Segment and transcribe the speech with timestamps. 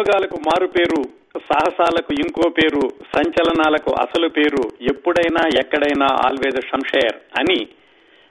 [0.00, 0.98] ఉద్యోగాలకు మారు పేరు
[1.38, 2.80] సాహసాలకు ఇంకో పేరు
[3.14, 7.58] సంచలనాలకు అసలు పేరు ఎప్పుడైనా ఎక్కడైనా ఆల్వేజ్ షంషేర్ అని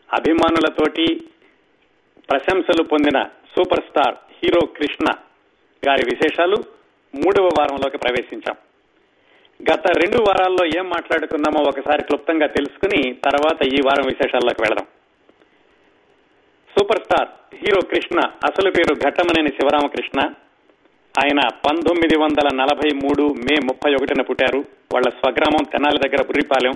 [0.09, 1.05] అభిమానులతోటి
[2.29, 5.07] ప్రశంసలు పొందిన సూపర్ స్టార్ హీరో కృష్ణ
[5.87, 6.57] గారి విశేషాలు
[7.15, 8.57] మూడవ వారంలోకి ప్రవేశించాం.
[9.71, 14.87] గత రెండు వారాల్లో ఏం మాట్లాడుకున్నామో ఒకసారి క్లుప్తంగా తెలుసుకుని తర్వాత ఈ వారం విశేషాల్లోకి వెళదాం.
[16.77, 20.33] సూపర్ స్టార్ హీరో కృష్ణ అసలు పేరు ఘట్టమనేని శివరామకృష్ణ
[21.19, 24.59] ఆయన పంతొమ్మిది వందల నలభై మూడు మే ముప్పై ఒకటిన పుట్టారు.
[24.93, 26.73] వాళ్ళ స్వగ్రామం తెనాలి దగ్గర బుర్రిపాలెం.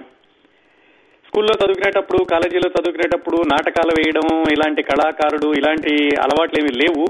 [1.28, 7.06] స్కూల్లో చదువుకునేటప్పుడు కాలేజీలో చదువుకునేటప్పుడు నాటకాలు వేయడం ఇలాంటి కళాకారుడు ఇలాంటి అలవాట్లు ఏమీ లేవు.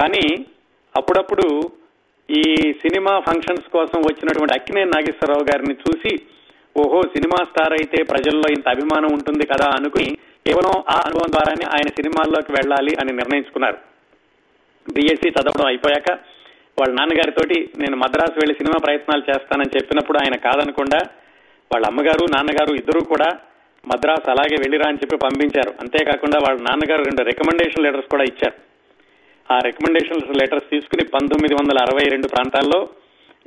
[0.00, 0.46] కానీ
[0.96, 1.62] అప్పుడప్పుడు
[2.30, 6.16] ఈ సినిమా ఫంక్షన్స్ కోసం వచ్చినటువంటి అక్కినేని నాగేశ్వరరావు గారిని చూసి
[6.76, 10.10] ఓహో సినిమా స్టార్ అయితే ప్రజల్లో ఇంత అభిమానం ఉంటుంది కదా అనుకుని
[10.46, 13.78] కేవలం ఆ అనుభవం ద్వారానే ఆయన సినిమాల్లోకి వెళ్ళాలి అని నిర్ణయించుకున్నారు.
[14.92, 16.18] బీఎస్సీ చదవడం అయిపోయాక
[16.80, 20.98] వాళ్ళ నాన్నగారితోటి నేను మద్రాసు వెళ్ళి సినిమా ప్రయత్నాలు చేస్తానని చెప్పినప్పుడు ఆయన కాదనకుండా
[21.72, 23.28] వాళ్ళ అమ్మగారు నాన్నగారు ఇద్దరు కూడా
[23.86, 25.74] మద్రాసు అలాగే వెళ్ళిరా అని చెప్పి పంపించారు.
[25.80, 28.54] అంతేకాకుండా వాళ్ళ నాన్నగారు రెండు రికమెండేషన్ లెటర్స్ కూడా ఇచ్చారు.
[29.52, 32.88] ఆ రికమెండేషన్ లెటర్స్ తీసుకుని పంతొమ్మిది వందల అరవై రెండు ప్రాంతాల్లో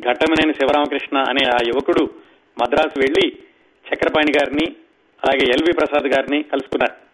[0.01, 2.09] ఘట్టమనేని శివరామకృష్ణ అనే ఆ యువకుడు
[2.61, 3.37] మద్రాసు వెళ్ళి
[3.93, 4.75] చక్రపాణి గారిని
[5.23, 7.04] అలాగే ఎల్వి ప్రసాద్ గారిని కలుసుకున్నారు.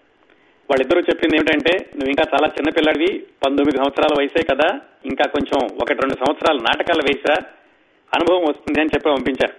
[0.72, 6.14] వాళ్ళిద్దరూ చెప్పింది ఏమిటంటే నువ్వు ఇంకా చాలా చిన్నపిల్లడివి పంతొమ్మిది సంవత్సరాల వయసే కదా ఇంకా కొంచెం ఒకటి రెండు
[6.14, 7.34] సంవత్సరాల నాటకాలు వేసా
[8.16, 9.54] అనుభవం వస్తుంది అని చెప్పి పంపించారు.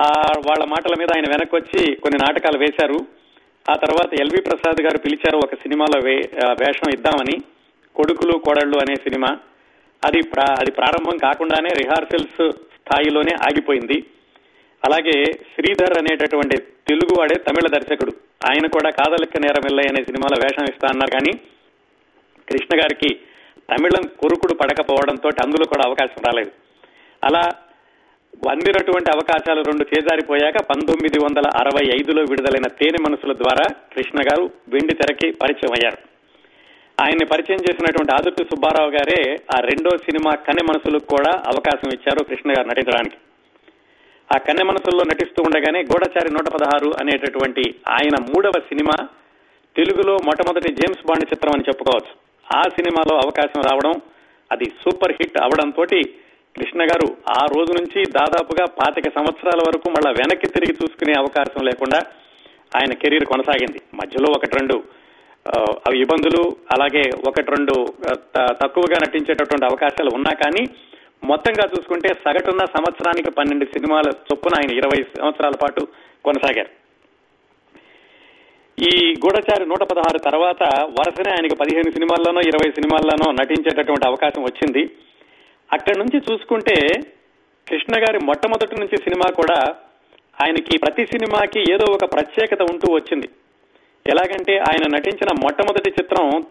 [0.00, 2.96] ఆ వాళ్ళ మాటల మీద ఆయన వెనక్కి వచ్చి కొన్ని నాటకాలు వేశారు.
[3.70, 7.38] ఆ తర్వాత ఎల్వి ప్రసాద్ గారు పిలిచారు ఒక సినిమాలో వే- వేషం ఇద్దామని
[7.94, 9.38] కొడుకులు కోడళ్ళు అనే సినిమా.
[10.04, 14.04] అది ప్రా- అది ప్రారంభం కాకుండానే రిహార్సల్స్ స్థాయిలోనే ఆగిపోయింది.
[14.84, 16.56] అలాగే శ్రీధర్ అనేటటువంటి
[16.88, 18.12] తెలుగు వాడే తమిళ దర్శకుడు.
[18.50, 21.32] ఆయన కూడా కాదలిక్క నేరమిల్లై అనే సినిమాలో వేషం ఇస్తా అన్నారు కానీ
[22.48, 23.10] కృష్ణ గారికి
[23.70, 26.50] తమిళం కొరుకుడు పడకపోవడంతో అందులో కూడా అవకాశం రాలేదు.
[27.24, 27.42] అలా
[28.50, 33.66] అందినటువంటి అవకాశాలు రెండు చేజారిపోయాక పంతొమ్మిది వందల అరవై ఐదులో విడుదలైన తేనె మనసుల ద్వారా
[33.96, 35.98] కృష్ణ గారు వెండి తెరకి పరిచయం అయ్యారు.
[37.02, 39.20] ఆయన్ని పరిచయం చేసినటువంటి ఆదుర్తి సుబ్బారావు గారే
[39.56, 43.16] ఆ రెండో సినిమా కనె మనసులకు కూడా అవకాశం ఇచ్చారు కృష్ణ గారు నటించడానికి.
[44.30, 48.96] ఆ కన్నె మనసుల్లో నటిస్తూ ఉండగానే గూఢచారి నూట పదహారు అనేటటువంటి ఆయన మూడవ సినిమా
[49.76, 52.12] తెలుగులో మొట్టమొదటి జేమ్స్ బాండ్ చిత్రం అని చెప్పుకోవచ్చు.
[52.46, 53.94] ఆ సినిమాలో అవకాశం రావడం
[54.50, 55.84] అది సూపర్ హిట్ అవడంతో
[56.56, 61.98] కృష్ణ గారు ఆ రోజు నుంచి దాదాపుగా పాతిక సంవత్సరాల వరకు మళ్ళా వెనక్కి తిరిగి చూసుకునే అవకాశం లేకుండా
[62.76, 63.80] ఆయన కెరీర్ కొనసాగింది.
[63.94, 64.76] మధ్యలో ఒకటి రెండు
[65.86, 66.40] అవి ఇబ్బందులు
[66.70, 67.74] అలాగే ఒకటి రెండు
[68.34, 70.62] త- తక్కువగా నటించేటటువంటి అవకాశాలు ఉన్నా కానీ
[71.24, 75.86] మొత్తంగా చూసుకుంటే సగటున్న సంవత్సరానికి పన్నెండు సినిమాల చొప్పున ఆయన ఇరవై సంవత్సరాల పాటు
[76.24, 76.70] కొనసాగారు.
[78.82, 84.90] ఈ గూఢచారి నూట పదహారు తర్వాత వరుసనే ఆయనకు పదిహేను సినిమాల్లోనో ఇరవై సినిమాల్లోనో నటించేటటువంటి అవకాశం వచ్చింది.
[85.72, 86.74] అక్కడి నుంచి చూసుకుంటే
[87.68, 89.74] కృష్ణ గారి మొట్టమొదటి నుంచి సినిమా కూడా
[90.42, 93.28] ఆయనకి ప్రతి సినిమాకి ఏదో ఒక ప్రత్యేకత ఉంటూ వచ్చింది.
[94.06, 96.44] ఎలాగంటే ఆయన నటించిన మొట్టమొదటి చిత్రం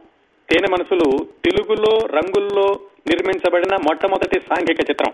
[0.50, 1.07] తేనె మనసులు
[1.46, 5.13] తెలుగులో రంగుల్లో నిర్మించబడిన మొట్టమొదటి సాంఘిక చిత్రం.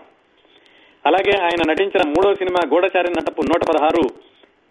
[1.06, 4.02] అలాగే ఆయన నటించిన మూడో సినిమా గూఢచారి నటపు నూట పదహారు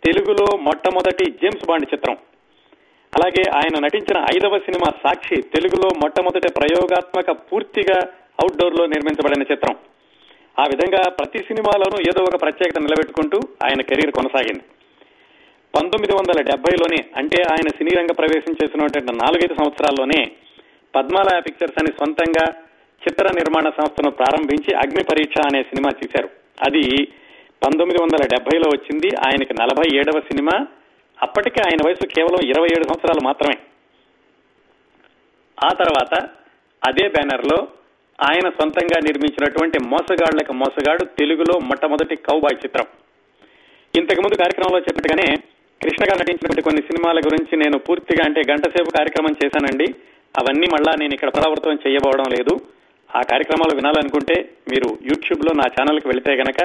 [0.05, 2.17] తెలుగులో మొట్టమొదటి జేమ్స్ బాండ్ చిత్రం.
[3.15, 7.99] అలాగే ఆయన నటించిన ఐదవ సినిమా సాక్షి తెలుగులో మొట్టమొదటి ప్రయోగాత్మక పూర్తిగా
[8.41, 9.75] అవుట్డోర్లో నిర్మించబడిన చిత్రం.
[10.59, 14.63] ఆ విధంగా ప్రతి సినిమాలోనూ ఏదో ఒక ప్రత్యేకత నిలబెట్టుకుంటూ ఆయన కెరీర్ కొనసాగింది.
[15.75, 20.31] పంతొమ్మిది వందల డెబ్బైలోనే అంటే ఆయన సినీ రంగ ప్రవేశం చేసినటువంటి నాలుగైదు సంవత్సరాల్లోనే
[20.97, 22.45] పద్మాలయ పిక్చర్స్ అని సొంతంగా
[23.07, 26.29] చిత్ర నిర్మాణ సంస్థను ప్రారంభించి అగ్ని పరీక్ష అనే సినిమా తీశారు.
[26.61, 27.05] అది
[27.65, 29.07] పంతొమ్మిది వందల డెబ్బైలో వచ్చింది.
[29.07, 30.67] ఆయనకి నలభై ఏడవ సినిమా.
[31.21, 33.57] అప్పటికే ఆయన వయసు కేవలం ఇరవై ఏడు సంవత్సరాలు మాత్రమే.
[35.65, 36.29] ఆ తర్వాత
[36.87, 37.67] అదే బ్యానర్లో
[38.21, 42.85] ఆయన సొంతంగా నిర్మించినటువంటి మోసగాళ్ళకు మోసగాడు తెలుగులో మొట్టమొదటి కౌబాయ్ చిత్రం.
[43.97, 45.35] ఇంతకుముందు కార్యక్రమంలో చెప్పినట్టుగానే
[45.83, 49.85] కృష్ణ గారు నటించినటువంటి కొన్ని సినిమాల గురించి నేను పూర్తిగా అంటే గంటసేపు కార్యక్రమం చేశానండి.
[50.39, 52.53] అవన్నీ మళ్ళా నేను ఇక్కడ పరావృతం చేయబోవడం లేదు.
[53.09, 54.35] ఆ కార్యక్రమాలు వినాలనుకుంటే
[54.71, 56.59] మీరు యూట్యూబ్లో నా ఛానల్కి వెళితే గనక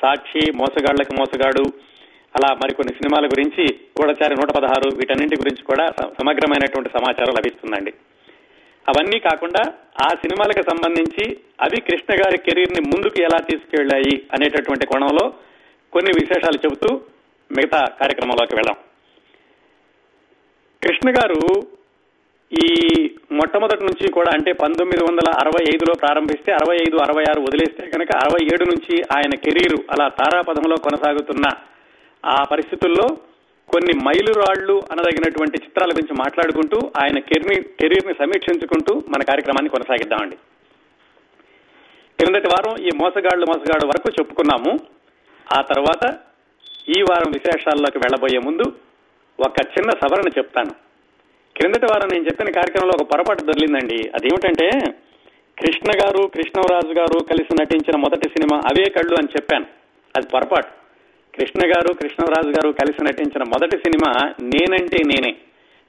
[0.00, 1.64] సాక్షి మోసగాళ్ళకు మోసగాడు
[2.36, 3.64] అలా మరికొన్ని సినిమాల గురించి
[3.98, 7.92] గూఢచారి నూట పదహారు వీటన్నింటి గురించి కూడా సమగ్రమైనటువంటి సమాచారం లభిస్తుందండి.
[8.88, 9.62] అవన్నీ కాకుండా
[10.06, 11.24] ఆ సినిమాలకు సంబంధించి
[11.60, 15.24] అవి కృష్ణ గారి కెరీర్ని ముందుకు ఎలా తీసుకెళ్ళాయి అనేటటువంటి కోణంలో
[15.92, 16.88] కొన్ని విశేషాలు చెబుతూ
[17.50, 18.76] మిగతా కార్యక్రమంలోకి వెళ్దాం.
[20.82, 21.40] కృష్ణ గారు
[22.52, 22.68] ఈ
[23.32, 28.16] మొట్టమొదటి నుంచి కూడా అంటే పంతొమ్మిది వందల అరవై ఐదులో ప్రారంభిస్తే అరవై ఐదు అరవై ఆరు వదిలేస్తే కనుక
[28.16, 31.46] అరవై ఏడు నుంచి ఆయన కెరీర్ అలా తారాపథంలో కొనసాగుతున్న
[32.26, 33.06] ఆ పరిస్థితుల్లో
[33.68, 40.36] కొన్ని మైలురాళ్ళు అనదగినటువంటి చిత్రాల గురించి మాట్లాడుకుంటూ ఆయన కెరీర్ కెరీర్ని సమీక్షించుకుంటూ మన కార్యక్రమాన్ని కొనసాగిద్దామండి.
[42.18, 44.78] క్రిందటి వారం ఈ మోసగాళ్ళు మోసగాడు వరకు చెప్పుకున్నాము.
[45.52, 46.18] ఆ తర్వాత
[46.88, 48.62] ఈ వారం విశేషాల్లోకి వెళ్ళబోయే ముందు
[49.46, 50.89] ఒక చిన్న సవరణ చెప్తాను.
[51.60, 54.10] క్రిందటి వారం నేను చెప్పిన కార్యక్రమంలో ఒక పొరపాటు దొరికిందండి.
[54.14, 54.70] అదేమిటంటే
[55.58, 59.66] కృష్ణ గారు కృష్ణరాజు గారు కలిసి నటించిన మొదటి సినిమా అవే కళ్ళు అని చెప్పాను.
[60.16, 60.68] అది పొరపాటు.
[61.38, 65.36] కృష్ణ గారు కృష్ణరాజు గారు కలిసి నటించిన మొదటి సినిమా నేనంటే నేనే.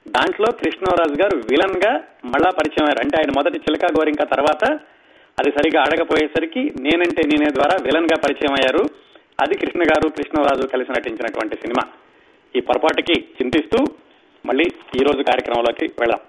[0.08, 1.92] దాంట్లో కృష్ణరాజు గారు విలన్గా
[2.24, 2.98] మళ్ళా పరిచయం అయ్యారు.
[2.98, 4.64] అంటే ఆయన మొదటి చిలకా గోరింక తర్వాత
[5.40, 8.84] అది సరిగా అడగపోయేసరికి నేనంటే నేనే ద్వారా విలన్గా పరిచయం అయ్యారు.
[9.40, 11.88] అది కృష్ణ గారు కృష్ణరాజు కలిసి నటించినటువంటి సినిమా.
[12.56, 13.84] ఈ పొరపాటుకి చింతిస్తూ
[14.46, 14.64] మళ్ళీ
[14.96, 16.20] ఈ రోజు కార్యక్రమంలోకి వెళ్దాం.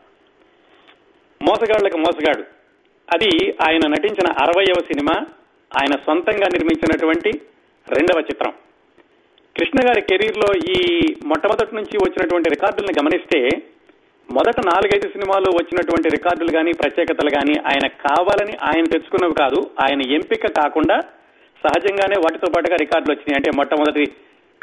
[1.49, 2.43] మోసగాళ్ళకు మోసగాడు.
[3.13, 5.25] అది ఆయన నటించిన అరవయవ సినిమా
[5.81, 7.29] ఆయన సొంతంగా నిర్మించినటువంటి
[7.89, 8.53] రెండవ చిత్రం.
[9.57, 13.67] కృష్ణ గారి కెరీర్లో ఈ మొట్టమొదటి నుంచి వచ్చినటువంటి రికార్డులను గమనిస్తే
[14.31, 19.71] మొదట నాలుగైదు సినిమాలు వచ్చినటువంటి రికార్డులు కానీ ప్రత్యేకతలు కానీ ఆయన కావాలని ఆయన తెచ్చుకున్నవి కాదు.
[19.85, 20.99] ఆయన ఎంపిక కాకుండా
[21.63, 23.35] సహజంగానే వాటితో పాటుగా రికార్డులు వచ్చినాయి.
[23.35, 24.11] అంటే మొట్టమొదటి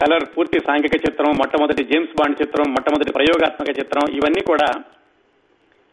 [0.03, 4.69] కలర్ పూర్తి సాంఘిక చిత్రం మొట్టమొదటి జేమ్స్ బాండ్ చిత్రం మొట్టమొదటి ప్రయోగాత్మక చిత్రం ఇవన్నీ కూడా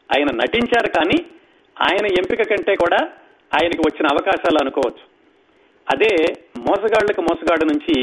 [0.09, 1.17] ఆయన నటించారు కానీ
[1.77, 2.99] ఆయన ఎంపిక కంటే కూడా
[3.57, 5.03] ఆయనకి వచ్చిన అవకాశాలు అనుకోవచ్చు.
[5.93, 6.11] అదే
[6.59, 7.95] మోసగాళ్ళకు మోసగాడు నుంచి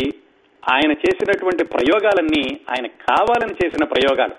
[0.75, 4.37] ఆయన చేసినటువంటి ప్రయోగాలన్నీ ఆయన కావాలని చేసిన ప్రయోగాలు.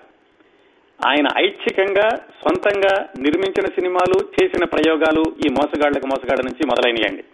[1.00, 2.08] ఆయన ఐచ్ఛికంగా
[2.42, 7.24] సొంతంగా నిర్మించిన సినిమాలు చేసిన ప్రయోగాలు ఈ మోసగాళ్ళకు మోసగాడు నుంచి మొదలైనయండి.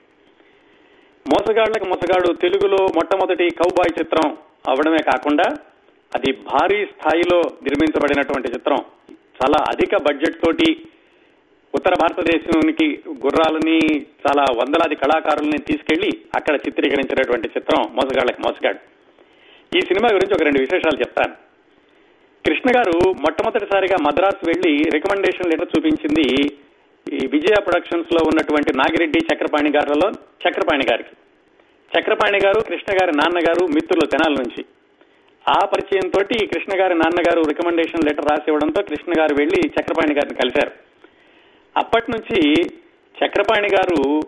[1.29, 2.33] మోసగాళ్ళకు మోసగాడు.
[2.33, 4.37] తెలుగులో మొట్టమొదటి కౌబాయ్ చిత్రం
[4.69, 5.45] అవడమే కాకుండా
[6.15, 8.77] అది భారీ స్థాయిలో నిర్మించబడినటువంటి చిత్రం.
[9.11, 10.89] చాలా అధిక బడ్జెట్ తోటి
[11.75, 18.79] ఉత్తర భారతదేశానికి గుర్రాలని చాలా వందలాది కళాకారుల్ని తీసుకెళ్ళి అక్కడ చిత్రీకరించినటువంటి చిత్రం మోసగాళ్ళకు మోసగాడు.
[19.77, 21.35] ఈ సినిమా గురించి ఒక రెండు విశేషాలు చెప్తాను.
[22.47, 26.29] కృష్ణ గారు మొట్టమొదటిసారిగా మద్రాసు వెళ్ళి రికమెండేషన్ లెటర్ చూపించింది
[27.11, 30.09] ఈ విజయ ప్రొడక్షన్స్లో ఉన్నటువంటి నాగిరెడ్డి చక్రపాణి గారులలో
[30.45, 31.15] చక్రపాణి గారికి.
[31.99, 34.65] చక్రపాణి గారు కృష్ణ గారి నాన్నగారు మిత్రులు తెనాల నుంచి.
[35.49, 40.35] ఆ పరిచయం తోటి కృష్ణ గారి నాన్నగారు రికమెండేషన్ లెటర్ రాసి ఇవ్వడంతో కృష్ణ గారు వెళ్ళి చక్రపాణి గారిని
[40.35, 40.73] కలిశారు.
[41.77, 42.63] అప్పటి నుంచి
[43.25, 44.21] చక్రపాణి గారు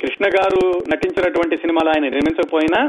[0.00, 2.80] కృష్ణ గారు నటించినటువంటి సినిమాలు ఆయన నిర్మించకపోయినా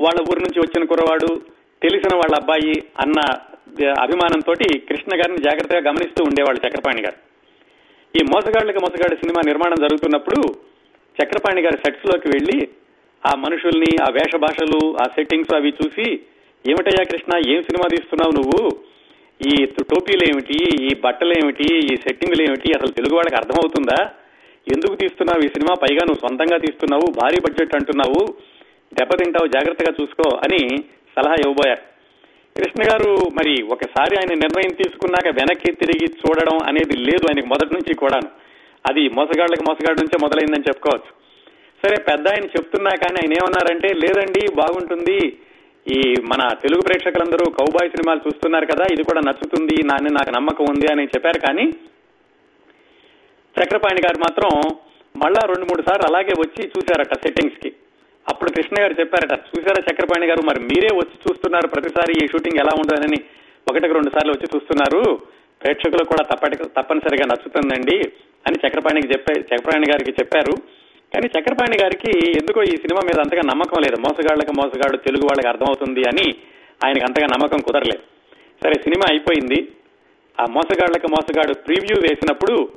[0.00, 1.40] వాళ్ళ ఊరి నుంచి వచ్చిన కురవాడు
[1.82, 3.20] తెలిసిన వాళ్ళ అబ్బాయి అన్న
[4.00, 4.52] అభిమానంతో
[4.88, 7.27] కృష్ణ గారిని జాగ్రత్తగా గమనిస్తూ ఉండేవాళ్ళు చక్రపాణి గారు.
[8.14, 10.40] ఈ మోసగాళ్ళకు మోసగాడి సినిమా నిర్మాణం జరుగుతున్నప్పుడు
[11.16, 12.58] చక్రపాణి గారి సెట్స్లోకి వెళ్ళి
[13.22, 16.06] ఆ మనుషుల్ని ఆ వేష భాషలు ఆ సెట్టింగ్స్ అవి చూసి
[16.64, 18.60] ఏమిటయ్యా కృష్ణ ఏం సినిమా తీస్తున్నావు నువ్వు?
[19.40, 19.52] ఈ
[19.90, 23.98] టోపీలు ఏమిటి ఈ బట్టలు ఏమిటి ఈ సెట్టింగ్లు ఏమిటి అసలు తెలుగు వాళ్ళకి అర్థమవుతుందా?
[24.66, 25.74] ఎందుకు తీస్తున్నావు ఈ సినిమా?
[25.82, 28.22] పైగా నువ్వు సొంతంగా తీస్తున్నావు భారీ బడ్జెట్ అంటున్నావు
[28.92, 30.60] దెబ్బతింటావు జాగ్రత్తగా చూసుకో అని
[31.16, 31.84] సలహా ఇవ్వబోయారు
[32.58, 37.94] కృష్ణ గారు మరి ఒకసారి ఆయన నిర్ణయం తీసుకున్నాక వెనక్కి తిరిగి చూడడం అనేది లేదు ఆయనకు మొదటి నుంచి
[37.94, 38.30] కూడాను.
[38.88, 41.10] అది మోసగాళ్ళకి మోసగాడి నుంచే మొదలైందని చెప్పుకోవచ్చు.
[41.82, 45.18] సరే పెద్ద ఆయన చెప్తున్నా కానీ ఆయన ఏమన్నారంటే లేదండి బాగుంటుంది.
[45.96, 46.00] ఈ
[46.30, 51.04] మన తెలుగు ప్రేక్షకులందరూ కౌబాయ్ సినిమాలు చూస్తున్నారు కదా ఇది కూడా నచ్చుతుంది నాని నాకు నమ్మకం ఉంది అని
[51.04, 51.40] చెప్పారు.
[51.46, 51.66] కానీ
[53.56, 54.50] చక్రపాణి గారు మాత్రం
[55.16, 57.70] మళ్ళా రెండు మూడు సార్లు అలాగే వచ్చి చూశారట సెట్టింగ్స్కి.
[58.30, 60.42] అప్పుడు కృష్ణ గారు చెప్పారట చూసారా చక్రపాణి గారు?
[60.42, 63.20] మరి మీరే వచ్చి చూస్తున్నారు ప్రతిసారి ఈ షూటింగ్ ఎలా ఉంటుందని
[63.68, 65.02] ఒకటికి రెండు సార్లు వచ్చి చూస్తున్నారు.
[65.62, 67.96] ప్రేక్షకులకు కూడా తప్పటి తప్పనిసరిగా నచ్చుతుందండి
[68.46, 70.54] అని చక్రపాణికి చెప్పే చక్రపాణి గారికి చెప్పారు.
[71.14, 74.00] కానీ చక్రపాణి గారికి ఎందుకో ఈ సినిమా మీద అంతగా నమ్మకం లేదు.
[74.00, 76.26] మోసగాళ్ళకు మోసగాడు తెలుగు వాళ్ళకి అర్థమవుతుంది అని
[76.84, 78.02] ఆయనకు అంతగా నమ్మకం కుదరలేదు.
[78.62, 79.68] సరే సినిమా అయిపోయింది.
[80.40, 82.68] ఆ మోసగాళ్ళకు మోసగాడు ప్రివ్యూ వేసినప్పుడు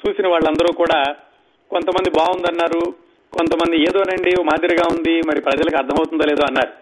[0.00, 0.98] చూసిన వాళ్ళందరూ కూడా
[1.70, 6.72] కొంతమంది బాగుందన్నారు కొంతమంది ఏదోనండి మాదిరిగా ఉంది మరి ప్రజలకు అర్థమవుతుందో లేదో అన్నారు.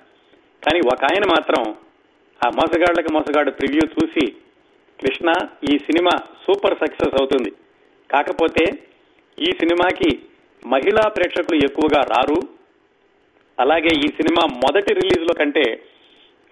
[0.65, 1.63] కానీ ఒక ఆయన మాత్రం
[2.47, 4.27] ఆ మోసగాళ్ళకు మోసగాడు ప్రివ్యూ చూసి
[5.01, 5.33] కృష్ణ
[5.73, 7.53] ఈ సినిమా సూపర్ సక్సెస్ అవుతుంది.
[8.11, 8.65] కాకపోతే
[9.39, 10.11] ఈ సినిమాకి
[10.67, 12.39] మహిళా ప్రేక్షకులు ఎక్కువగా రారు.
[13.61, 15.85] అలాగే ఈ సినిమా మొదటి రిలీజ్లో కంటే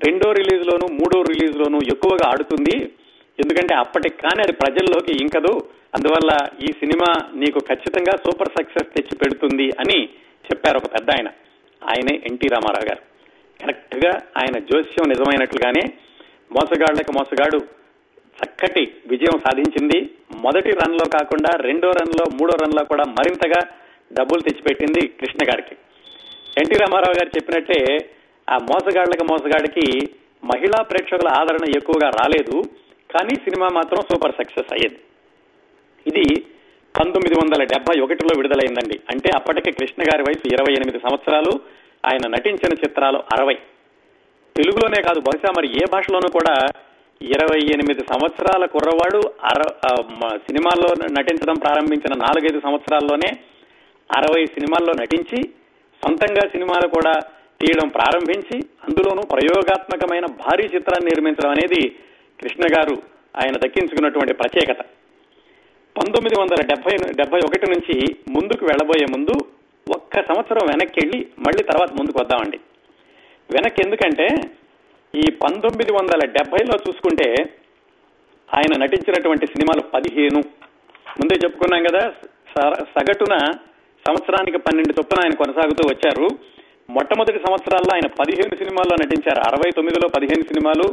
[0.07, 2.93] రెండో రిలీజ్ లోను మూడో రిలీజ్ లోను ఎక్కువగా ఆడుతుంది.
[3.41, 5.69] ఎందుకంటే అప్పటికి కానీ అది ప్రజల్లోకి ఇంకదు.
[5.95, 10.05] అందువల్ల ఈ సినిమా నీకు ఖచ్చితంగా సూపర్ సక్సెస్ తెచ్చి పెడుతుంది అని
[10.51, 11.29] చెప్పారు ఒక పెద్ద ఆయన.
[11.85, 13.13] ఆయనే ఎన్టీ రామారావు గారు.
[13.63, 15.83] కరెక్ట్గా ఆయన జోస్యం నిజమైనట్లుగానే
[16.53, 17.59] మోసగాళ్ళకు మోసగాడు.
[18.45, 20.11] చక్కటి విజయం సాధించింది.
[20.41, 23.69] మొదటి రన్లో కాకుండా రెండో రన్లో మూడో రన్లో కూడా మరింతగా
[24.13, 25.77] డబ్బులు తెచ్చిపెట్టింది కృష్ణ గారికి.
[26.59, 28.11] ఎన్టీ రామారావు గారు చెప్పినట్టే
[28.51, 30.07] ఆ మోసగాళ్ళకు మోసగాడికి
[30.45, 32.63] మహిళా ప్రేక్షకుల ఆదరణ ఎక్కువగా రాలేదు.
[33.15, 34.99] కానీ సినిమా మాత్రం సూపర్ సక్సెస్ అయ్యేది.
[36.07, 36.25] ఇది
[36.95, 38.97] పంతొమ్మిది వందల డెబ్బై ఒకటిలో విడుదలైందండి.
[39.13, 41.53] అంటే అప్పటికి కృష్ణ గారి వయసు ఇరవై ఎనిమిది సంవత్సరాలు
[42.09, 43.57] ఆయన నటించిన చిత్రాలు అరవై.
[44.57, 46.55] తెలుగులోనే కాదు బహుశా మరి ఏ భాషలోనూ కూడా
[47.21, 49.63] ఇరవై ఎనిమిది సంవత్సరాల కుర్రవాడు అర
[50.47, 50.89] సినిమాల్లో
[51.19, 53.31] నటించడం ప్రారంభించిన నాలుగైదు సంవత్సరాల్లోనే
[54.11, 55.39] అరవై సినిమాల్లో నటించి
[56.03, 57.13] సొంతంగా సినిమాలు కూడా
[57.61, 61.83] తీయడం ప్రారంభించి అందులోనూ ప్రయోగాత్మకమైన భారీ చిత్రాన్ని నిర్మించడం అనేది
[62.43, 62.97] కృష్ణ గారు
[63.41, 64.81] ఆయన దక్కించుకున్నటువంటి ప్రత్యేకత.
[65.99, 67.97] పంతొమ్మిది వందల డెబ్బై డెబ్బై ఒకటి నుంచి
[68.29, 69.35] ముందుకు వెళ్ళబోయే ముందు
[69.95, 72.59] ఒక్క సంవత్సరం వెనక్కి వెళ్ళి మళ్ళీ తర్వాత ముందుకు వద్దామండి.
[73.51, 74.27] వెనక్కి ఎందుకంటే
[75.15, 77.29] ఈ పంతొమ్మిది వందల డెబ్బైలో చూసుకుంటే
[78.57, 80.41] ఆయన నటించినటువంటి సినిమాలు పదిహేను.
[81.21, 82.03] ముందే చెప్పుకున్నాం కదా
[82.95, 83.35] సగటున
[84.07, 86.29] సంవత్సరానికి పన్నెండు చొప్పున ఆయన కొనసాగుతూ వచ్చారు.
[86.91, 89.41] మొట్టమొదటి సంవత్సరాల్లో ఆయన పదిహేను సినిమాల్లో నటించారు.
[89.49, 90.87] అరవై తొమ్మిదిలో పదిహేను సినిమాలు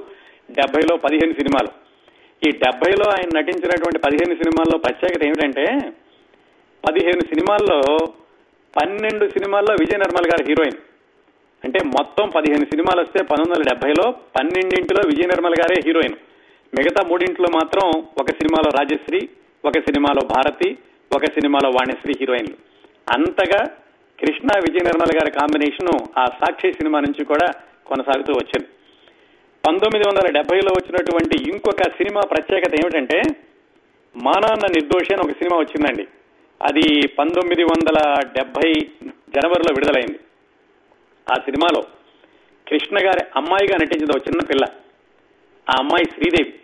[0.51, 1.89] డెబ్బైలో పదిహేను సినిమాలు.
[2.47, 5.65] ఈ డెబ్బైలో ఆయన నటించినటువంటి పదిహేను సినిమాల్లో ప్రత్యేకత ఏమిటంటే
[6.89, 7.97] పదిహేను సినిమాల్లో
[8.77, 10.77] పన్నెండు సినిమాల్లో విజయ నిర్మల్ గారు హీరోయిన్.
[11.63, 16.15] అంటే మొత్తం పదిహేను సినిమాలు వస్తే పంతొమ్మిది వందల డెబ్బైలో పన్నెండింటిలో విజయ నిర్మల్ గారే హీరోయిన్.
[16.77, 17.89] మిగతా మూడింటిలో మాత్రం
[18.19, 19.29] ఒక సినిమాలో రాజశ్రీ
[19.65, 20.77] ఒక సినిమాలో భారతి
[21.15, 22.55] ఒక సినిమాలో వాణిశ్రీ హీరోయిన్లు.
[23.13, 23.63] అంతగా
[24.19, 27.47] కృష్ణ విజయ నిర్మల్ గారి కాంబినేషన్ ఆ సాక్షి సినిమా నుంచి కూడా
[27.85, 28.67] కొనసాగుతూ వచ్చింది.
[29.67, 33.21] పంతొమ్మిది వందల డెబ్బైలో వచ్చినటువంటి ఇంకొక సినిమా ప్రత్యేకత ఏమిటంటే
[34.15, 36.07] మానాన్న నిర్దోషి అని ఒక సినిమా వచ్చిందండి.
[36.61, 38.73] అది పంతొమ్మిది వందల డెబ్బై
[39.09, 40.19] జనవరిలో విడుదలైంది.
[41.31, 41.81] ఆ సినిమాలో
[42.67, 44.65] కృష్ణ గారి అమ్మాయిగా నటించిన ఒక చిన్న పిల్ల.
[45.69, 46.59] ఆ అమ్మాయి శ్రీదేవి.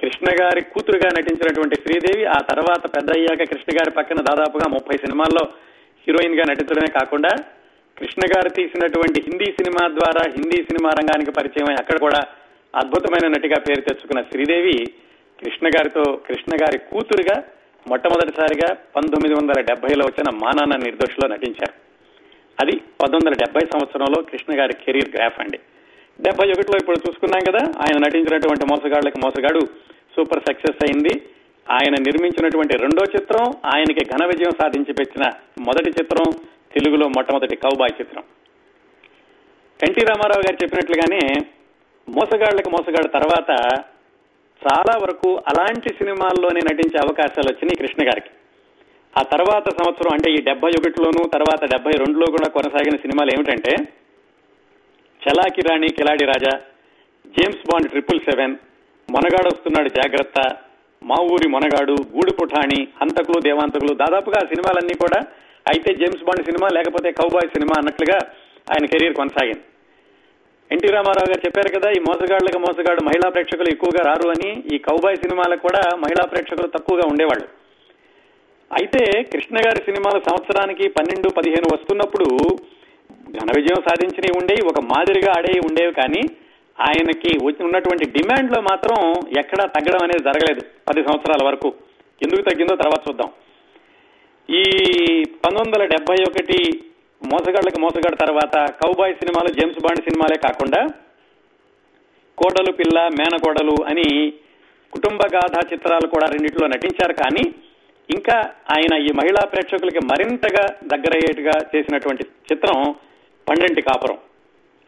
[0.00, 5.52] కృష్ణ గారి కూతురుగా నటించినటువంటి శ్రీదేవి ఆ తర్వాత పెద్ద అయ్యాక కృష్ణ గారి పక్కన దాదాపుగా ముప్పై సినిమాల్లో
[6.06, 7.28] హీరోయిన్గా నటించడమే కాకుండా
[7.98, 12.20] కృష్ణ గారు తీసినటువంటి హిందీ సినిమా ద్వారా హిందీ సినిమా రంగానికి పరిచయం అక్కడ కూడా
[12.74, 14.76] అద్భుతమైన నటిగా పేరు తెచ్చుకున్న శ్రీదేవి
[15.40, 17.44] కృష్ణ గారితో కృష్ణ గారి కూతురుగా
[17.88, 21.74] మొట్టమొదటిసారిగా పంతొమ్మిది వందల డెబ్బైలో వచ్చిన మానాన్న నిర్దోషిలో నటించారు.
[22.62, 25.58] అది పంతొమ్మిది వందల డెబ్బై సంవత్సరంలో కృష్ణ గారి కెరీర్ గ్రాఫ్ అండి.
[26.20, 29.60] డెబ్బై ఒకటిలో ఇప్పుడు చూసుకున్నాం కదా ఆయన నటించినటువంటి మోసగాళ్ళకు మోసగాడు
[30.16, 31.22] సూపర్ సక్సెస్ అయింది.
[31.70, 35.24] ఆయన నిర్మించినటువంటి రెండో చిత్రం ఆయనకి ఘన విజయం సాధించి పెట్టిన
[35.60, 36.26] మొదటి చిత్రం
[36.74, 38.24] తెలుగులో మొట్టమొదటి కౌబాయ్ చిత్రం.
[39.80, 41.22] ఎన్టీ రామారావు గారు చెప్పినట్లుగానే
[42.08, 43.50] మోసగాళ్ళకు మోసగాడు తర్వాత
[44.62, 48.30] చాలా వరకు అలాంటి సినిమాల్లోనే నటించే అవకాశాలు వచ్చినాయి కృష్ణ గారికి.
[49.14, 53.72] ఆ తర్వాత సంవత్సరం అంటే ఈ డెబ్బై ఒకటిలోనూ తర్వాత డెబ్బై రెండులో కూడా కొనసాగిన సినిమాలు ఏమిటంటే
[55.22, 56.52] Chalaki Rani Kiladi Raja
[57.36, 58.54] James Bond triple seven
[59.08, 60.38] Monagadu వస్తున్నాడు జాగ్రత్త
[61.02, 65.20] మా ఊరి మొనగాడు గూడు పుఠాణి హంతకులు దేవాంతకులు దాదాపుగా ఆ సినిమాలన్నీ కూడా
[65.70, 68.18] అయితే జేమ్స్ బాండ్ సినిమా లేకపోతే కౌబాయ్ సినిమా అన్నట్లుగా
[68.72, 69.64] ఆయన కెరీర్ కొనసాగింది.
[70.70, 75.22] ఎన్టీ రామారావు గారు చెప్పారు కదా ఈ మోసగాళ్ళకు మోసగాడు మహిళా ప్రేక్షకులు ఎక్కువగా రారు అని ఈ కౌబాయ్
[75.22, 77.46] సినిమాలకు కూడా మహిళా ప్రేక్షకులు తక్కువగా ఉండేవాళ్ళు.
[78.70, 82.26] అయితే కృష్ణ గారి సినిమాలు సంవత్సరానికి పన్నెండు పదిహేను వస్తున్నప్పుడు
[83.38, 86.22] ఘన విజయం సాధించినవి ఉండేవి ఒక మాదిరిగా ఆడేవి ఉండేవి కానీ
[86.78, 87.30] ఆయనకి
[87.68, 88.98] ఉన్నటువంటి డిమాండ్లో మాత్రం
[89.42, 91.70] ఎక్కడా తగ్గడం అనేది జరగలేదు పది సంవత్సరాల వరకు.
[92.20, 93.30] ఎందుకు తగ్గిందో తర్వాత చూద్దాం.
[94.50, 94.62] ఈ
[95.44, 96.58] పంతొమ్మిది వందల డెబ్బై ఒకటి
[97.32, 100.86] మోసగాళ్ళకి మోసగాడు తర్వాత కౌబాయ్ సినిమాలు జేమ్స్ బాండ్ సినిమాలే కాకుండా
[102.38, 104.32] కోడలు పిల్ల మేనకోడలు అని
[104.92, 107.12] కుటుంబ గాథా చిత్రాలు కూడా రెండింటిలో నటించారు.
[107.12, 107.54] కానీ
[108.10, 108.36] ఇంకా
[108.76, 112.94] ఆయన ఈ మహిళా ప్రేక్షకులకి మరింతగా దగ్గరయ్యేట్టుగా చేసినటువంటి చిత్రం
[113.48, 114.18] పండంటి కాపురం.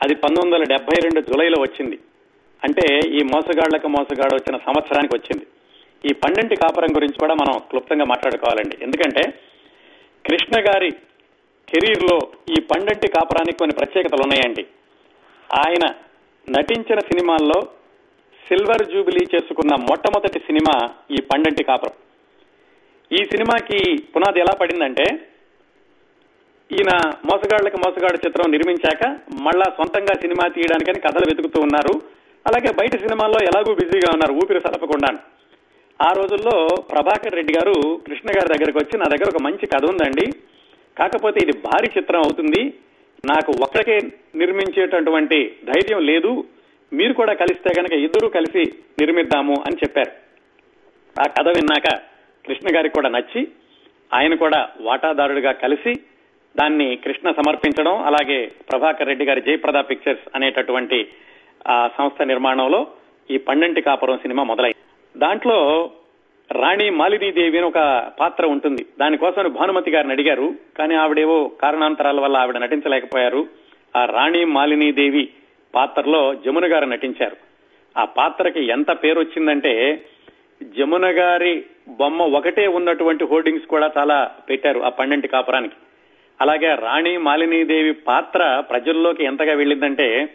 [0.03, 1.99] అది పంతొమ్మిది వందల డెబ్బై రెండు జులైలో వచ్చింది.
[2.65, 5.47] అంటే ఈ మోసగాళ్ళకు మోసగాడు వచ్చిన సంవత్సరానికి వచ్చింది.
[6.11, 8.79] ఈ పండంటి కాపురం గురించి కూడా మనం క్లుప్తంగా మాట్లాడుకోవాలండి.
[8.83, 9.23] ఎందుకంటే
[10.31, 10.91] కృష్ణ గారి
[11.69, 12.19] కెరీర్లో
[12.51, 14.67] ఈ పండంటి కాపురానికి కొన్ని ప్రత్యేకతలు ఉన్నాయండి.
[15.67, 15.87] ఆయన
[16.59, 17.61] నటించిన సినిమాల్లో
[18.49, 21.97] సిల్వర్ జూబిలీ చేసుకున్న మొట్టమొదటి సినిమా ఈ పండంటి కాపురం.
[23.13, 25.05] ఈ సినిమాకి పునాది ఎలా పడిందంటే
[26.73, 29.07] ఈయన మోసగాళ్ళకు మోసగాడు చిత్రం నిర్మించాక
[29.41, 31.95] మళ్ళా సొంతంగా సినిమా తీయడానికని కథలు వెతుకుతూ ఉన్నారు.
[32.47, 35.19] అలాగే బయట సినిమాల్లో ఎలాగూ బిజీగా ఉన్నారు ఊపిరి సలపకుండా
[36.07, 36.55] ఆ రోజుల్లో
[36.91, 37.75] ప్రభాకర్ రెడ్డి గారు
[38.07, 40.27] కృష్ణ గారి దగ్గరకు వచ్చి నా దగ్గర ఒక మంచి కథ ఉందండి.
[40.99, 42.63] కాకపోతే ఇది భారీ చిత్రం అవుతుంది.
[43.31, 43.97] నాకు ఒక్కరికే
[44.41, 46.45] నిర్మించేటటువంటి ధైర్యం లేదు.
[46.93, 48.63] మీరు కూడా కలిస్తే కనుక ఇద్దరూ కలిసి
[49.01, 50.13] నిర్మిద్దాము అని చెప్పారు.
[51.17, 51.89] ఆ కథ విన్నాక
[52.47, 53.49] కృష్ణ గారికి కూడా నచ్చి
[54.15, 55.93] ఆయన కూడా వాటాదారుడిగా కలిసి
[56.57, 58.39] దాన్ని కృష్ణ సమర్పించడం అలాగే
[58.71, 60.99] ప్రభాకర్ రెడ్డి గారి జయప్రద పిక్చర్స్ అనేటటువంటి
[61.69, 62.87] ఆ సంస్థ నిర్మాణంలో
[63.31, 64.73] ఈ పండంటి కాపురం సినిమా మొదలై
[65.17, 65.91] దాంట్లో
[66.53, 68.87] రాణి మాలినీదేవి అని ఒక పాత్ర ఉంటుంది.
[69.01, 70.55] దానికోసం భానుమతి గారిని అడిగారు.
[70.79, 73.47] కానీ ఆవిడేవో కారణాంతరాల వల్ల ఆవిడ నటించలేకపోయారు.
[73.97, 75.29] ఆ రాణి మాలినీదేవి
[75.75, 77.37] పాత్రలో జమున గారు నటించారు.
[77.99, 80.03] ఆ పాత్రకి ఎంత పేరు వచ్చిందంటే
[80.79, 85.75] జమున గారి బొమ్మ ఒకటే ఉన్నటువంటి హోర్డింగ్స్ కూడా చాలా పెట్టారు ఆ పన్నెంటి కాపురానికి.
[86.41, 90.29] అలాగే రాణి మాలినీదేవి పాత్ర ప్రజల్లోకి ఎంతగా వెళ్ళిందంటే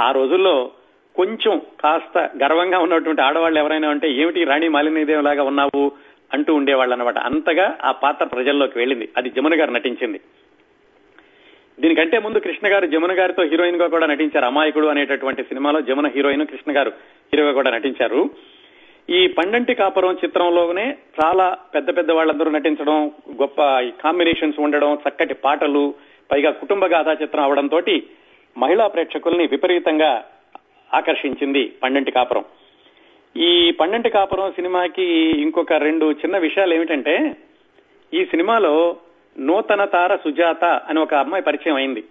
[0.00, 0.70] ఆ రోజుల్లో
[1.16, 5.92] కొంచెం కాస్త గర్వంగా ఉన్నటువంటి ఆడవాళ్ళు ఎవరైనా ఉంటే ఏమిటి రాణి మాలినీదేవి లాగా ఉన్నావు?
[6.32, 9.08] అంటూ ఉండేవాళ్ళు అనమాట అంతగా ఆ పాత్ర ప్రజల్లోకి వెళ్ళింది.
[9.16, 10.20] అది జమున గారు నటించింది.
[11.80, 14.44] దీనికంటే ముందు కృష్ణ గారు జమున గారితో హీరోయిన్గా కూడా నటించారు.
[14.44, 16.92] అమాయకుడు అనేటటువంటి సినిమాలో జమున హీరోయిన్ కృష్ణ గారు
[17.34, 18.30] హీరోగా కూడా నటించారు.
[19.10, 25.94] ఈ పండంటి కాపురం చిత్రంలోనే చాలా పెద్ద పెద్ద వాళ్ళందరూ నటించడం గొప్ప కాంబినేషన్స్ ఉండడం చక్కటి పాటలు
[26.32, 27.80] పైగా కుటుంబ గాథా చిత్రం అవడంతో
[28.58, 30.24] మహిళా ప్రేక్షకుల్ని విపరీతంగా
[30.94, 32.44] ఆకర్షించింది పండంటి కాపురం.
[33.36, 35.04] ఈ పండంటి కాపురం సినిమాకి
[35.40, 37.36] ఇంకొక రెండు చిన్న విషయాలు ఏమిటంటే
[38.14, 38.96] ఈ సినిమాలో
[39.38, 42.04] నూతన తార సుజాత అని ఒక అమ్మాయి పరిచయం అయింది.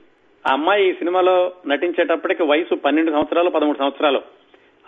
[0.47, 4.21] ఆ అమ్మాయి ఈ సినిమాలో నటించేటప్పటికి వయసు పన్నెండు సంవత్సరాలు పదమూడు సంవత్సరాలు.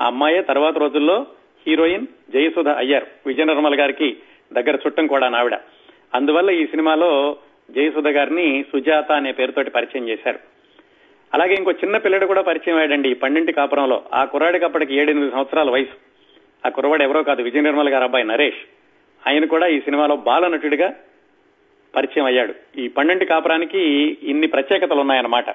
[0.01, 1.25] ఆ అమ్మాయే తర్వాత రోజుల్లో
[1.67, 4.17] హీరోయిన్ జయసుధ అయ్యారు విజయ నిర్మల్ గారికి
[4.53, 5.55] దగ్గర చుట్టం కూడా నావిడ
[6.13, 7.37] అందువల్ల ఈ సినిమాలో
[7.71, 10.54] జయసుధ గారిని సుజాత అనే పేరుతోటి పరిచయం చేశారు.
[11.33, 14.03] అలాగే ఇంకో చిన్న పిల్లడు కూడా పరిచయం అయ్యాడండి ఈ పండింటి కాపురంలో.
[14.13, 15.95] ఆ కుర్రాడికి అప్పటికి ఏడెనిమిది సంవత్సరాల వయసు.
[16.65, 18.61] ఆ కుర్రవాడు ఎవరో కాదు విజయ నిర్మల్ గారు అబ్బాయి నరేష్.
[19.27, 20.93] ఆయన కూడా ఈ సినిమాలో బాలనటుడిగా
[21.95, 22.53] పరిచయం అయ్యాడు.
[22.77, 23.79] ఈ పండంటి కాపురానికి
[24.23, 25.45] ఇన్ని ప్రత్యేకతలు ఉన్నాయన్నమాట.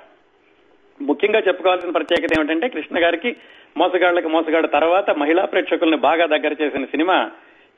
[1.03, 3.37] ముఖ్యంగా చెప్పుకోవాల్సిన ప్రత్యేకత ఏమిటంటే కృష్ణ గారికి
[3.77, 7.31] మోసగాళ్ళకు మోసగాడు తర్వాత మహిళా ప్రేక్షకుల్ని బాగా దగ్గర చేసిన సినిమా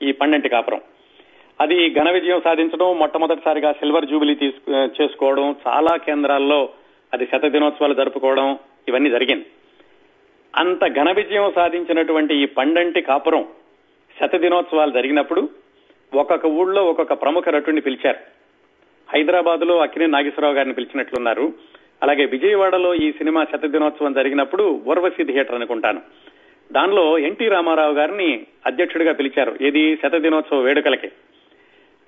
[0.03, 0.81] ఈ పండంటి కాపురం.
[1.61, 6.69] అది ఘన విజయం సాధించడం మొట్టమొదటిసారిగా సిల్వర్ జూబిలీ తీసుకు చేసుకోవడం చాలా కేంద్రాల్లో
[7.13, 9.47] అది శత దినోత్సవాలు జరుపుకోవడం ఇవన్నీ జరిగింది.
[10.57, 13.45] అంత ఘన విజయం సాధించినటువంటి ఈ పండంటి కాపురం
[14.21, 15.49] శత దినోత్సవాలు జరిగినప్పుడు
[16.15, 18.19] ఒక్కొక్క ఊళ్ళో ఒక్కొక్క ప్రముఖ నటుడిని పిలిచారు.
[19.13, 21.53] హైదరాబాద్లో అక్కినే నాగేశ్వరరావు గారిని పిలిచినట్లున్నారు.
[22.03, 26.01] అలాగే విజయవాడలో ఈ సినిమా శత దినోత్సవం జరిగినప్పుడు ఊర్వశి థియేటర్ అనుకుంటాను.
[26.73, 29.57] దానిలో ఎన్టీ రామారావు గారిని అధ్యక్షుడిగా పిలిచారు.
[29.61, 31.13] ఇది శత దినోత్సవ వేడుకలకి.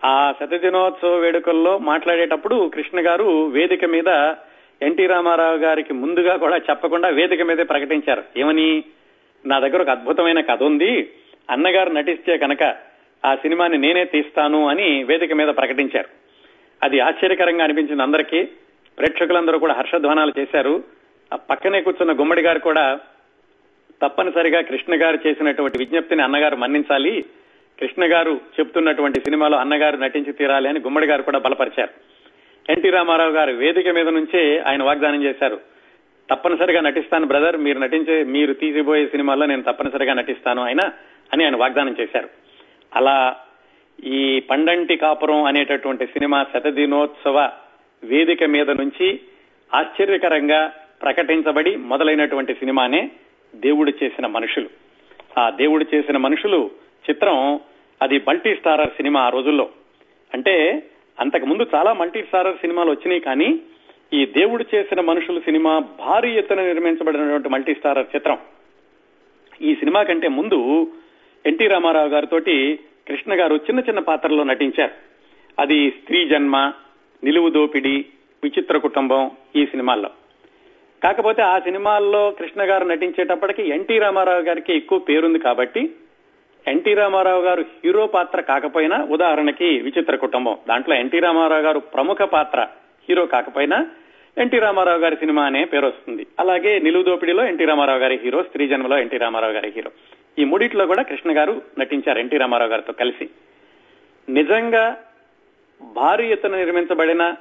[0.05, 4.35] ఆ శత దినోత్సవ వేడుకల్లో మాట్లాడేటప్పుడు కృష్ణ గారు వేదిక మీద
[4.83, 8.23] ఎన్టీ రామారావు గారికి ముందుగా కూడా చెప్పకుండా వేదిక మీదే ప్రకటించారు.
[8.37, 8.85] ఏమని?
[9.47, 11.11] నా దగ్గర ఒక అద్భుతమైన కథ ఉంది.
[11.51, 12.77] అన్నగారు నటిస్తే కనుక
[13.25, 16.09] ఆ సినిమాని నేనే తీస్తాను అని వేదిక మీద ప్రకటించారు.
[16.83, 18.45] అది ఆశ్చర్యకరంగా అనిపించింది అందరికీ.
[18.99, 20.85] ప్రేక్షకులందరూ కూడా హర్షధ్వానాలు చేశారు.
[21.33, 23.01] ఆ పక్కనే కూర్చున్న గుమ్మడి గారు కూడా
[24.03, 27.25] తప్పనిసరిగా కృష్ణ గారు చేసినటువంటి విజ్ఞప్తిని అన్నగారు మన్నించాలి.
[27.81, 32.04] కృష్ణ గారు చెప్తున్నటువంటి సినిమాలో అన్నగారు నటించి తీరాలి అని గుమ్మడి గారు కూడా బలపరిచారు.
[32.71, 35.61] ఎన్టీ రామారావు గారు వేదిక మీద నుంచే ఆయన వాగ్దానం చేశారు.
[36.31, 37.57] తప్పనిసరిగా నటిస్తాను బ్రదర్.
[37.57, 40.81] మీరు నటించే మీరు తీసిపోయే సినిమాల్లో నేను తప్పనిసరిగా నటిస్తాను ఆయన
[41.33, 42.29] అని ఆయన వాగ్దానం చేశారు.
[42.95, 43.37] అలా
[44.05, 47.51] ఈ పండంటి కాపురం అనేటటువంటి సినిమా శతదినోత్సవ
[48.05, 49.21] వేదిక మీద నుంచి
[49.75, 50.73] ఆశ్చర్యకరంగా
[51.03, 53.11] ప్రకటించబడి మొదలైనటువంటి సినిమానే
[53.55, 54.69] దేవుడు చేసిన మనుషులు.
[55.39, 56.71] ఆ దేవుడు చేసిన మనుషులు
[57.11, 57.61] చిత్రం
[58.03, 59.69] అది మల్టీ స్టారర్ సినిమా ఆ రోజుల్లో.
[60.35, 60.83] అంటే
[61.21, 63.61] అంతకు ముందు చాలా మల్టీ స్టారర్ సినిమాలు వచ్చినాయి కానీ
[64.13, 68.39] ఈ దేవుడు చేసిన మనుషులు సినిమా భారీ ఎత్తున నిర్మించబడినటువంటి మల్టీ స్టారర్ చిత్రం.
[69.63, 70.93] ఈ సినిమా కంటే ముందు
[71.47, 72.39] ఎన్టీ రామారావు గారితో
[73.09, 74.93] కృష్ణ గారు చిన్న చిన్న పాత్రల్లో నటించారు.
[75.59, 76.73] అది స్త్రీ జన్మ
[77.25, 78.07] నిలువు దోపిడి
[78.45, 80.11] విచిత్ర కుటుంబం ఈ సినిమాల్లో.
[81.05, 85.91] కాకపోతే ఆ సినిమాల్లో కృష్ణ గారు నటించేటప్పటికి ఎన్టీ రామారావు గారికి ఎక్కువ పేరుంది కాబట్టి
[86.67, 90.57] ఎన్టీ రామారావు గారు హీరో పాత్ర కాకపోయినా ఉదాహరణకి విచిత్ర కుటుంబం.
[90.69, 92.67] దాంట్లో ఎన్టీ రామారావు గారు ప్రముఖ పాత్ర
[93.09, 93.87] హీరో కాకపోయినా
[94.39, 96.27] ఎన్టీ రామారావు గారి సినిమా అనే పేరు వస్తుంది.
[96.41, 99.91] అలాగే నిలువు దోపిడిలో ఎన్టీ రామారావు గారి హీరో స్త్రీ జన్మలో ఎన్టీ రామారావు గారి హీరో.
[100.39, 103.29] ఈ మూడిట్లో కూడా కృష్ణ గారు నటించారు ఎన్టీ రామారావు గారితో కలిసి.
[104.29, 104.97] నిజంగా
[105.83, 107.35] భారీ ఎత్తున నిర్మించబడిన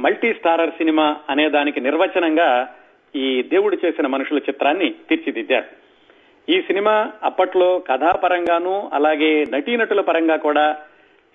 [0.00, 2.74] మల్టీ స్టారర్ సినిమా అనే దానికి నిర్వచనంగా
[3.16, 5.85] ఈ దేవుడు చేసిన మనుషుల చిత్రాన్ని తీర్చిదిద్దారు.
[6.48, 10.72] ఈ సినిమా అప్పట్లో కథాపరంగాను అలాగే నటీనటుల పరంగా కూడా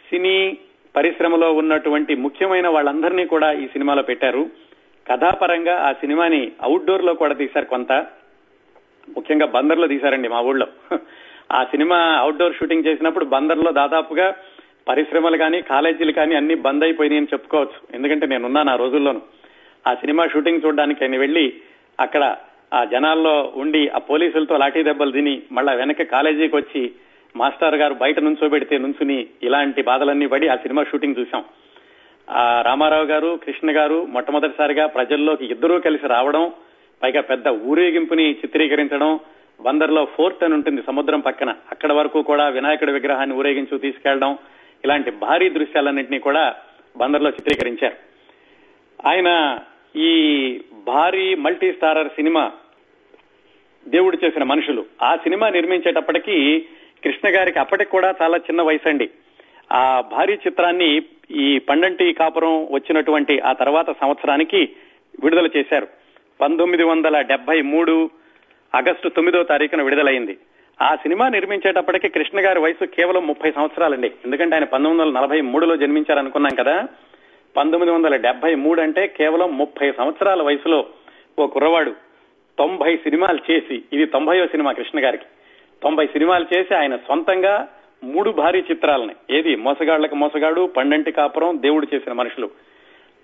[0.10, 0.58] సినీ
[0.95, 4.50] పరిశ్రమలో ఉన్నటువంటి ముఖ్యమైన వాళ్ళందరినీ కూడా ఈ సినిమాలో పెట్టారు.
[5.10, 7.91] కథాపరంగా ఆ సినిమాని అవుట్డోర్లో కూడా తీశారు కొంత.
[9.15, 10.67] ముఖ్యంగా బందర్లో తీశారండి మా ఊళ్ళో.
[11.52, 14.36] ఆ సినిమా అవుట్డోర్ షూటింగ్ చేసినప్పుడు బందర్లో దాదాపుగా
[14.88, 17.95] పరిశ్రమలు కానీ కాలేజీలు కానీ అన్ని బంద్ అయిపోయినాయని చెప్పుకోవచ్చు.
[17.95, 19.21] ఎందుకంటే నేనున్నాను ఆ రోజుల్లోనూ.
[19.88, 21.54] ఆ సినిమా షూటింగ్ చూడడానికి ఆయన వెళ్ళి
[22.00, 22.36] అక్కడ
[22.74, 26.92] ఆ జనాల్లో ఉండి ఆ పోలీసులతో లాఠీ దెబ్బలు తిని మళ్ళా వెనక కాలేజీకి వచ్చి
[27.36, 31.46] మాస్టర్ గారు బయట నుంచోబెడితే నుంచుని ఇలాంటి బాధలన్నీ పడి ఆ సినిమా షూటింగ్ చూశాం.
[32.30, 36.52] ఆ రామారావు గారు కృష్ణ గారు మొట్టమొదటిసారిగా ప్రజల్లోకి ఇద్దరూ కలిసి రావడం
[37.04, 39.20] పైగా పెద్ద ఊరేగింపుని చిత్రీకరించడం
[39.62, 44.38] బందర్లో ఫోర్ట్ అని ఉంటుంది సముద్రం పక్కన అక్కడ వరకు కూడా వినాయకుడి విగ్రహాన్ని ఊరేగించు తీసుకెళ్ళడం
[44.86, 46.56] ఇలాంటి భారీ దృశ్యాలన్నింటినీ కూడా
[46.98, 47.96] బందర్లో చిత్రీకరించారు.
[49.08, 49.60] ఆయన
[49.96, 50.12] ఈ
[50.74, 52.52] భారీ మల్టీ స్టారర్ సినిమా
[53.88, 54.86] దేవుడు చేసిన మనుషులు.
[55.02, 56.60] ఆ సినిమా నిర్మించేటప్పటికీ
[57.04, 59.10] కృష్ణ గారికి అప్పటికి కూడా చాలా చిన్న వయసు అండి
[59.72, 64.70] ఆ భారీ చిత్రాన్ని ఈ పండంటి కాపురం వచ్చినటువంటి ఆ తర్వాత సంవత్సరానికి
[65.24, 65.88] విడుదల చేశారు.
[66.41, 68.10] పంతొమ్మిది వందల డెబ్బై మూడు
[68.76, 70.38] ఆగస్టు తొమ్మిదో తారీఖున విడుదలైంది.
[70.82, 74.12] ఆ సినిమా నిర్మించేటప్పటికి కృష్ణ గారి వయసు కేవలం ముప్పై సంవత్సరాలండి.
[74.26, 76.88] ఎందుకంటే ఆయన పంతొమ్మిది వందల నలభై మూడులో జన్మించారనుకున్నాం కదా.
[77.58, 80.86] పంతొమ్మిది వందల డెబ్బై మూడు అంటే కేవలం ముప్పై సంవత్సరాల వయసులో
[81.39, 82.11] ఓ కుర్రవాడు.
[82.58, 85.26] తొంభై సినిమాలు చేసి ఇది తొంభైవ సినిమా కృష్ణ గారికి.
[85.84, 87.68] తొంభై సినిమాలు చేసి ఆయన సొంతంగా
[88.04, 89.56] మూడు భారీ చిత్రాలని ఏది?
[89.56, 92.50] మోసగాళ్ళకు మోసగాడు పండంటి కాపురం దేవుడు చేసిన మనుషులు.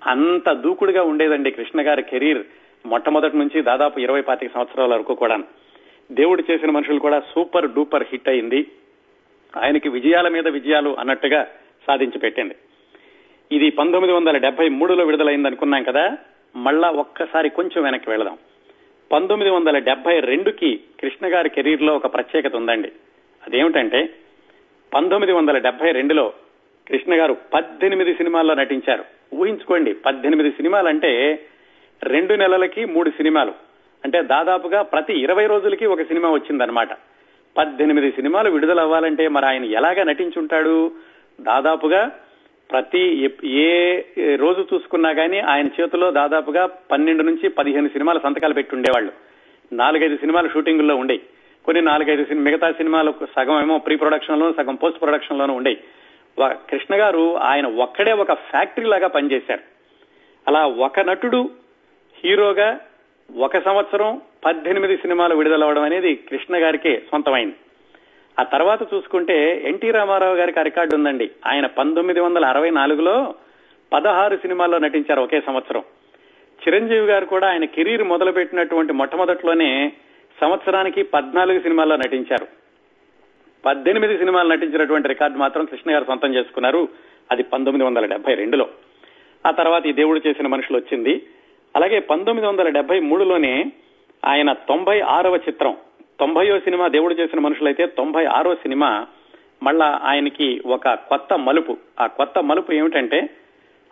[0.08, 2.44] అంత దూకుడుగా ఉండేదండి కృష్ణ గారి కెరీర్
[2.86, 5.40] మొట్టమొదటి నుంచి దాదాపు ఇరవై పాతిక సంవత్సరాల వరకు కూడా
[6.12, 8.68] దేవుడు చేసిన మనుషులు కూడా సూపర్ డూపర్ హిట్ అయింది.
[9.58, 11.48] ఆయనకి విజయాల మీద విజయాలు అన్నట్టుగా
[11.88, 12.56] సాధించి పెట్టింది.
[13.52, 16.18] ఇది పంతొమ్మిది వందల డెబ్బై మూడులో విడుదలైంది అనుకున్నాం కదా
[16.56, 18.38] మళ్ళా ఒక్కసారి కొంచెం వెనక్కి వెళదాం.
[19.12, 22.92] పంతొమ్మిది వందల డెబ్బై రెండుకి కృష్ణ గారి కెరీర్లో ఒక ప్రత్యేకత ఉందండి.
[23.48, 24.10] అదేమిటంటే
[24.94, 26.34] పంతొమ్మిది వందల డెబ్బై రెండులో
[26.88, 29.06] కృష్ణ గారు పద్దెనిమిది సినిమాల్లో నటించారు.
[29.34, 31.40] ఊహించుకోండి పద్దెనిమిది సినిమాలు అంటే
[32.04, 33.54] రెండు నెలలకి మూడు సినిమాలు.
[34.04, 36.90] అంటే దాదాపుగా ప్రతి ఇరవై రోజులకి ఒక సినిమా వచ్చిందనమాట
[37.58, 40.92] పద్దెనిమిది సినిమాలు విడుదల అవ్వాలంటే మరి ఆయన ఎలాగా నటించుంటాడు?
[41.42, 42.12] దాదాపుగా
[42.70, 43.02] ప్రతి
[43.44, 43.72] ఏ
[44.36, 49.12] రోజు చూసుకున్నా గానీ ఆయన చేతిలో దాదాపుగా పన్నెండు నుంచి పదిహేను సినిమాల సంతకాలు పెట్టి ఉండేవాళ్ళు
[49.74, 51.22] నాలుగైదు సినిమాలు షూటింగ్లో ఉండేవి
[51.66, 55.80] కొన్ని నాలుగైదు మిగతా సినిమాలు సగం ఏమో ప్రీ ప్రొడక్షన్లో సగం పోస్ట్ ప్రొడక్షన్ లోనూ ఉండేవి
[56.70, 59.64] కృష్ణ గారు ఆయన ఒక్కడే ఒక ఫ్యాక్టరీ లాగా పనిచేశారు.
[60.48, 61.50] అలా ఒక నటుడు
[62.24, 62.80] హీరోగా
[63.38, 67.56] ఒక సంవత్సరం పద్దెనిమిది సినిమాలు విడుదలవడం అనేది కృష్ణ గారికే సొంతమైంది.
[68.40, 71.32] ఆ తర్వాత చూసుకుంటే ఎన్టీ రామారావు గారికి రికార్డు ఉందండి.
[71.48, 73.36] ఆయన పంతొమ్మిది వందల అరవై నాలుగులో
[73.94, 75.84] పదహారు సినిమాల్లో నటించారు ఒకే సంవత్సరం.
[76.68, 79.94] చిరంజీవి గారు కూడా ఆయన కెరీర్ మొదలుపెట్టినటువంటి మొట్టమొదట్లోనే
[80.42, 82.48] సంవత్సరానికి పద్నాలుగు సినిమాల్లో నటించారు.
[83.66, 86.88] పద్దెనిమిది సినిమాలు నటించినటువంటి రికార్డు మాత్రం కృష్ణ గారు సొంతం చేసుకున్నారు.
[87.32, 88.68] అది పంతొమ్మిది వందల డెబ్బై రెండులో.
[89.48, 91.28] ఆ తర్వాత ఈ దేవుడు చేసిన మనుషులు వచ్చింది.
[91.76, 93.66] అలాగే పంతొమ్మిది వందల డెబ్బై మూడులోనే
[94.26, 95.78] ఆయన తొంభై ఆరవ చిత్రం
[96.20, 99.08] తొంభయో సినిమా దేవుడు చేసిన మనుషులైతే తొంభై ఆరో సినిమా
[99.64, 101.78] మళ్ళా ఆయనకి ఒక కొత్త మలుపు.
[102.00, 103.30] ఆ కొత్త మలుపు ఏమిటంటే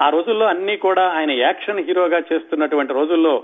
[0.01, 3.43] ఆ రోజుల్లో అన్ని కూడా ఆయన యాక్షన్ హీరోగా చేస్తున్నటువంటి రోజుల్లో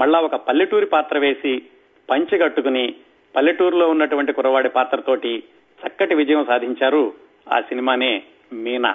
[0.00, 1.62] మళ్ళా ఒక పల్లెటూరి పాత్ర వేసి
[2.10, 2.94] పంచి కట్టుకుని
[3.36, 5.42] పల్లెటూరులో ఉన్నటువంటి కురవాడి పాత్రతోటి
[5.86, 7.12] చక్కటి విజయం సాధించారు
[7.52, 8.94] ఆ సినిమానే మీనా.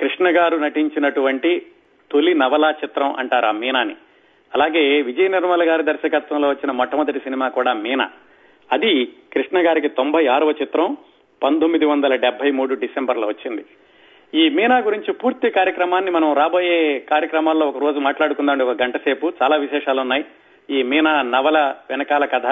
[0.00, 1.66] కృష్ణ గారు నటించినటువంటి
[2.10, 3.96] తొలి నవలా చిత్రం అంటారు ఆ మీనాని.
[4.54, 8.10] అలాగే విజయ నిర్మల గారి దర్శకత్వంలో వచ్చిన మొట్టమొదటి సినిమా కూడా మీనా.
[8.72, 10.96] అది కృష్ణ గారికి తొంభై ఆరవ చిత్రం
[11.42, 13.64] పంతొమ్మిది వందల డెబ్బై మూడు డిసెంబర్లో వచ్చింది.
[14.34, 19.32] ఈ మీనా గురించి పూర్తి కార్యక్రమాన్ని మనం రాబోయే కార్యక్రమాల్లో ఒక రోజు మాట్లాడుకుందాం ఒక గంట సేపు.
[19.42, 20.24] చాలా విశేషాలు ఉన్నాయి.
[20.70, 22.46] ఈ మీనా నవల వెనకాల కథ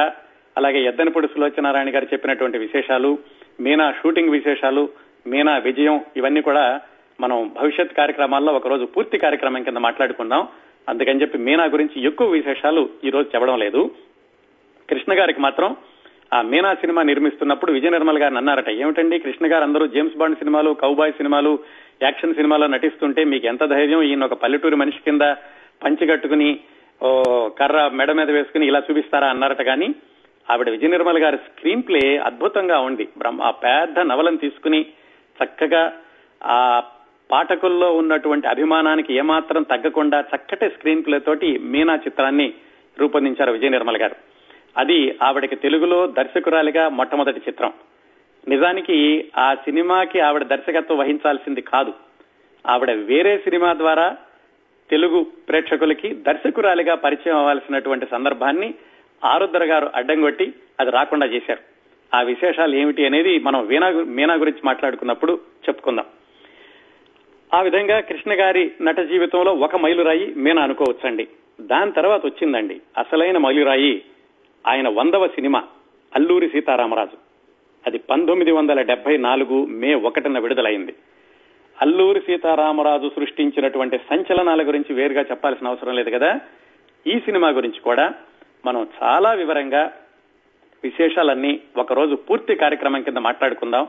[0.57, 3.19] అలాగే ఎద్దనపూడి సులోచనారాయణ గారు చెప్పినటువంటి విశేషాలు
[3.61, 4.89] మీనా షూటింగ్ విశేషాలు
[5.27, 6.81] మీనా విజయం ఇవన్నీ కూడా
[7.21, 10.49] మనం భవిష్యత్ కార్యక్రమాల్లో ఒక రోజు పూర్తి కార్యక్రమం కింద మాట్లాడుకుందాం.
[10.89, 13.91] అందుకని చెప్పి మీనా గురించి ఎక్కువ విశేషాలు ఈ రోజు చెప్పడం లేదు.
[14.91, 15.77] కృష్ణ గారికి మాత్రం
[16.37, 20.71] ఆ మీనా సినిమా నిర్మిస్తున్నప్పుడు విజయ నిర్మల్ గారిని అన్నారట ఏమిటండి కృష్ణ గారు అందరూ జేమ్స్ బాండ్ సినిమాలు
[20.83, 21.53] కౌబాయ్ సినిమాలు
[22.03, 24.03] యాక్షన్ సినిమాలో నటిస్తుంటే మీకు ఎంత ధైర్యం?
[24.11, 25.25] ఈయన ఒక పల్లెటూరు మనిషి కింద
[25.83, 26.49] పంచి కట్టుకుని
[27.59, 29.29] కర్ర మెడ మీద వేసుకుని ఇలా చూపిస్తారా?
[29.35, 29.89] అన్నారట కానీ
[30.47, 33.05] ఆవిడ విజయ నిర్మల్ గారి స్క్రీన్ ప్లే అద్భుతంగా ఉంది.
[33.19, 34.81] బ్రహ్మ ఆ పెద్ద నవలను తీసుకుని
[35.39, 35.85] చక్కగా
[36.43, 36.59] ఆ
[37.31, 42.49] పాఠకుల్లో ఉన్నటువంటి అభిమానానికి ఏమాత్రం తగ్గకుండా చక్కటి స్క్రీన్ ప్లే తోటి మీనా చిత్రాన్ని
[42.97, 44.17] రూపొందించారు విజయ నిర్మల్ గారు.
[44.77, 47.73] అది ఆవిడకి తెలుగులో దర్శకురాలిగా మొట్టమొదటి చిత్రం.
[48.49, 51.93] నిజానికి ఆ సినిమాకి ఆవిడ దర్శకత్వం వహించాల్సింది కాదు.
[52.67, 54.17] ఆవిడ వేరే సినిమా ద్వారా
[54.91, 58.75] తెలుగు ప్రేక్షకులకి దర్శకురాలిగా పరిచయం అవ్వాల్సినటువంటి సందర్భాన్ని
[59.25, 61.73] ఆరుద్ర గారు అడ్డం కొట్టి అది రాకుండా చేశారు.
[62.17, 65.33] ఆ విశేషాలు ఏమిటి అనేది మనం వీణా మీనా గురించి మాట్లాడుకున్నప్పుడు
[65.69, 66.05] చెప్పుకుందాం.
[67.55, 71.29] ఆ విధంగా కృష్ణ గారి నట జీవితంలో ఒక మైలురాయి మీనా అనుకోవచ్చండి.
[71.61, 72.81] దాని తర్వాత వచ్చిందండి.
[72.99, 74.03] అసలైన మైలురాయి
[74.67, 75.65] ఆయన వందవ సినిమా
[76.15, 77.17] అల్లూరి సీతారామరాజు.
[77.87, 80.95] అది పంతొమ్మిది వందల డెబ్బై నాలుగు మే ఒకటిన విడుదలైంది.
[81.83, 86.41] అల్లూరి సీతారామరాజు సృష్టించినటువంటి సంచలనాల గురించి వేరుగా చెప్పాల్సిన అవసరం లేదు కదా?
[87.07, 88.15] ఈ సినిమా గురించి కూడా
[88.67, 89.93] మనం చాలా వివరంగా
[90.85, 93.89] విశేషాలన్నీ ఒకరోజు పూర్తి కార్యక్రమం కింద మాట్లాడుకుందాం.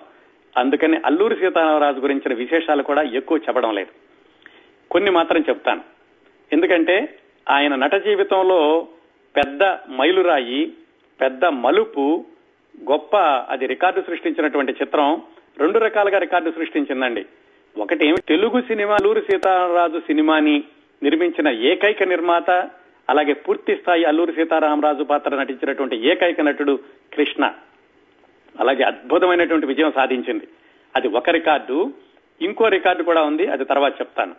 [0.57, 3.91] అందుకని అల్లూరి సీతారామరాజు గురించిన విశేషాలు కూడా ఎక్కువ చెప్పడం లేదు.
[4.91, 5.81] కొన్ని మాత్రం చెప్తాను.
[6.53, 7.17] ఎందుకంటే
[7.49, 8.87] ఆయన నట జీవితంలో
[9.35, 9.63] పెద్ద
[9.99, 10.73] మైలురాయి
[11.21, 12.25] పెద్ద మలుపు
[12.91, 15.21] గొప్ప అది రికార్డు సృష్టించినటువంటి చిత్రం.
[15.57, 17.25] రెండు రకాలుగా రికార్డు సృష్టించిందండి.
[17.77, 20.63] ఒకటి తెలుగు సినిమా అల్లూరి సీతారామరాజు సినిమాని
[21.03, 22.49] నిర్మించిన ఏకైక నిర్మాత
[23.09, 26.79] అలాగే పూర్తి స్థాయి అల్లూరి సీతారామరాజు పాత్ర నటించినటువంటి ఏకైక నటుడు
[27.13, 27.51] కృష్ణ.
[28.59, 30.47] అలాగే అద్భుతమైనటువంటి విజయం సాధించింది.
[30.95, 31.93] అది ఒక రికార్డు
[32.41, 34.35] ఇంకో రికార్డు కూడా ఉంది అది తర్వాత చెప్తాను.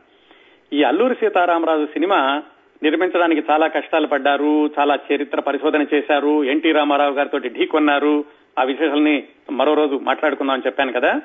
[0.72, 2.42] ఈ అల్లూరి సీతారామరాజు సినిమా
[2.84, 8.24] నిర్మించడానికి చాలా కష్టాలు పడ్డారు చాలా చరిత్ర పరిశోధన చేశారు ఎన్టీ రామారావు గారితో ఢీకొన్నారు
[8.58, 11.20] ఆ విశేషాలని మరో రోజు మాట్లాడుకుందాం అని చెప్పాను కదా.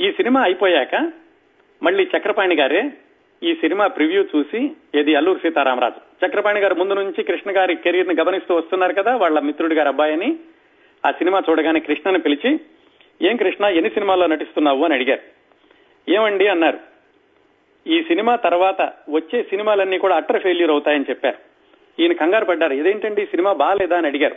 [0.00, 1.12] ఈ సినిమా అయిపోయాక
[1.82, 2.90] మళ్ళీ చక్రపాణి గారే
[3.42, 6.26] ఈ సినిమా ప్రివ్యూ చూసి ఏది అల్లూరు సీతారామరాజు.
[6.26, 10.36] చక్రపాణి గారు ముందు నుంచి కృష్ణ గారి కెరీర్ని గమనిస్తూ వస్తున్నారు కదా వాళ్ళ మిత్రుడి గారి అబ్బాయిని.
[11.06, 12.60] ఆ సినిమా చూడగానే కృష్ణను పిలిచి
[13.22, 14.84] ఏం కృష్ణ ఎన్ని సినిమాల్లో నటిస్తున్నావు?
[14.84, 15.20] అని అడిగారు.
[16.10, 16.48] ఏమండి?
[16.48, 16.91] అన్నారు.
[17.86, 21.38] ఈ సినిమా తర్వాత వచ్చే సినిమాలన్నీ కూడా అట్టర్ ఫెయిల్యూర్ అవుతాయని చెప్పారు.
[22.02, 22.72] ఈయన కంగారు పడ్డారు.
[22.72, 23.22] ఇదేంటండి?
[23.22, 23.96] ఈ సినిమా బాగాలేదా?
[23.96, 24.36] అని అడిగారు.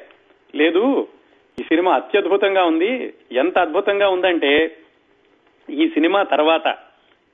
[0.58, 1.08] లేదు.
[1.60, 3.14] ఈ సినిమా అత్యద్భుతంగా ఉంది.
[3.32, 4.78] ఎంత అద్భుతంగా ఉందంటే
[5.70, 6.78] ఈ సినిమా తర్వాత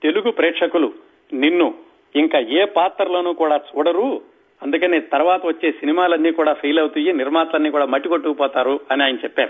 [0.04, 0.94] తెలుగు ప్రేక్షకులు
[1.34, 1.74] నిన్ను
[2.16, 4.22] ఇంకా ఏ పాత్రలోనూ కూడా చూడరు.
[4.64, 7.14] అందుకని తర్వాత వచ్చే సినిమాలన్నీ కూడా ఫెయిల్ అవుతాయి.
[7.14, 9.50] నిర్మాతలన్నీ కూడా మట్టి కొట్టుకుపోతారు అని ఆయన చెప్పారు.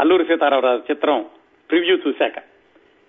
[0.00, 1.26] అల్లూరి సీతారామరాజు చిత్రం
[1.70, 2.38] ప్రివ్యూ చూశాక.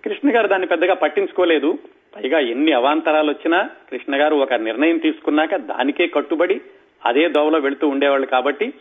[0.06, 1.78] కృష్ణ గారు దాన్ని పెద్దగా పట్టించుకోలేదు.
[2.18, 6.62] పైగా ఎన్ని అవాంతరాలు వచ్చినా కృష్ణ గారు ఒక నిర్ణయం తీసుకున్నాక దానికే కట్టుబడి
[7.06, 8.74] అదే దోవలో వెళుతూ ఉండేవాళ్ళు కాబట్టి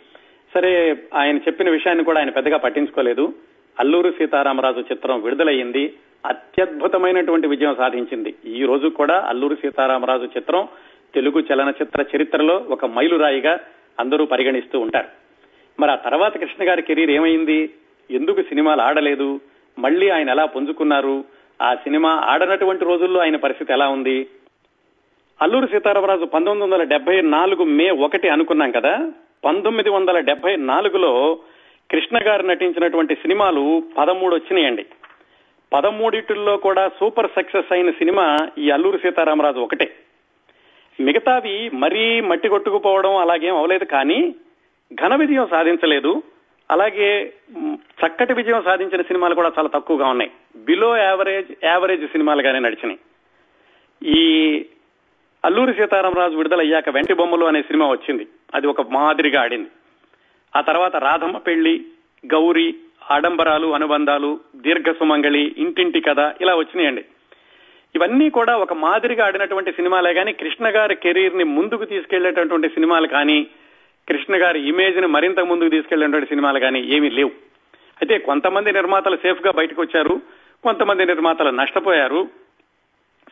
[0.54, 3.34] సరే ఆయన చెప్పిన విషయాన్ని కూడా ఆయన పెద్దగా పట్టించుకోలేదు.
[3.78, 5.92] అల్లూరు సీతారామరాజు చిత్రం విడుదలయ్యింది.
[6.26, 8.34] అత్యద్భుతమైనటువంటి విజయం సాధించింది.
[8.46, 10.68] ఈ రోజు కూడా అల్లూరు సీతారామరాజు చిత్రం
[11.14, 13.60] తెలుగు చలనచిత్ర చరిత్రలో ఒక మైలురాయిగా
[14.00, 15.08] అందరూ పరిగణిస్తూ ఉంటారు.
[15.80, 17.70] మరి ఆ తర్వాత కృష్ణ గారి కెరీర్ ఏమైంది?
[18.10, 19.40] ఎందుకు సినిమాలు ఆడలేదు?
[19.78, 21.24] మళ్ళీ ఆయన ఎలా పుంజుకున్నారు?
[21.62, 24.26] ఆ సినిమా ఆడనటువంటి రోజుల్లో ఆయన పరిస్థితి ఎలా ఉంది?
[25.42, 29.12] అల్లూరు సీతారామరాజు పంతొమ్మిది వందల డెబ్బై నాలుగు మే ఒకటి అనుకున్నాం కదా?
[29.44, 31.38] పంతొమ్మిది వందల డెబ్బై నాలుగులో
[31.90, 34.86] కృష్ణ గారు నటించినటువంటి సినిమాలు పదమూడు వచ్చినాయండి.
[35.72, 39.92] పదమూడిటిల్లో కూడా సూపర్ సక్సెస్ అయిన సినిమా ఈ అల్లూరి సీతారామరాజు ఒకటే.
[41.00, 44.34] మిగతావి మరీ మట్టి కొట్టుకుపోవడం అలాగేం అవలేదు కానీ
[44.94, 46.22] ఘన విజయం సాధించలేదు.
[46.70, 47.32] అలాగే
[48.06, 50.30] చక్కటి విజయం సాధించిన సినిమాలు కూడా చాలా తక్కువగా ఉన్నాయి.
[50.56, 52.98] బిలో యావరేజ్ యావరేజ్ సినిమాలుగానే నడిచినాయి.
[54.10, 54.64] ఈ
[55.44, 58.26] అల్లూరి సీతారామరాజు విడుదలయ్యాక వెంటి బొమ్మలు అనే సినిమా వచ్చింది.
[58.54, 59.68] అది ఒక మాదిరిగా ఆడింది.
[60.56, 61.84] ఆ తర్వాత రాధమ్మ పెళ్ళి
[62.26, 62.74] గౌరీ
[63.10, 67.04] ఆడంబరాలు అనుబంధాలు దీర్ఘ సుమంగళి ఇంటింటి కథ ఇలా వచ్చినాయండి.
[67.94, 73.46] ఇవన్నీ కూడా ఒక మాదిరిగా ఆడినటువంటి సినిమాలే కానీ కృష్ణ గారి కెరీర్ని ముందుకు తీసుకెళ్ళేటటువంటి సినిమాలు కానీ
[74.08, 77.30] కృష్ణ గారి ఇమేజ్ని మరింత ముందుకు తీసుకెళ్ళేటువంటి సినిమాలు కానీ ఏమీ లేవు.
[78.00, 80.20] అయితే కొంతమంది నిర్మాతలు సేఫ్గా బయటకు వచ్చారు.
[80.66, 82.28] కొంతమంది నిర్మాతలు నష్టపోయారు.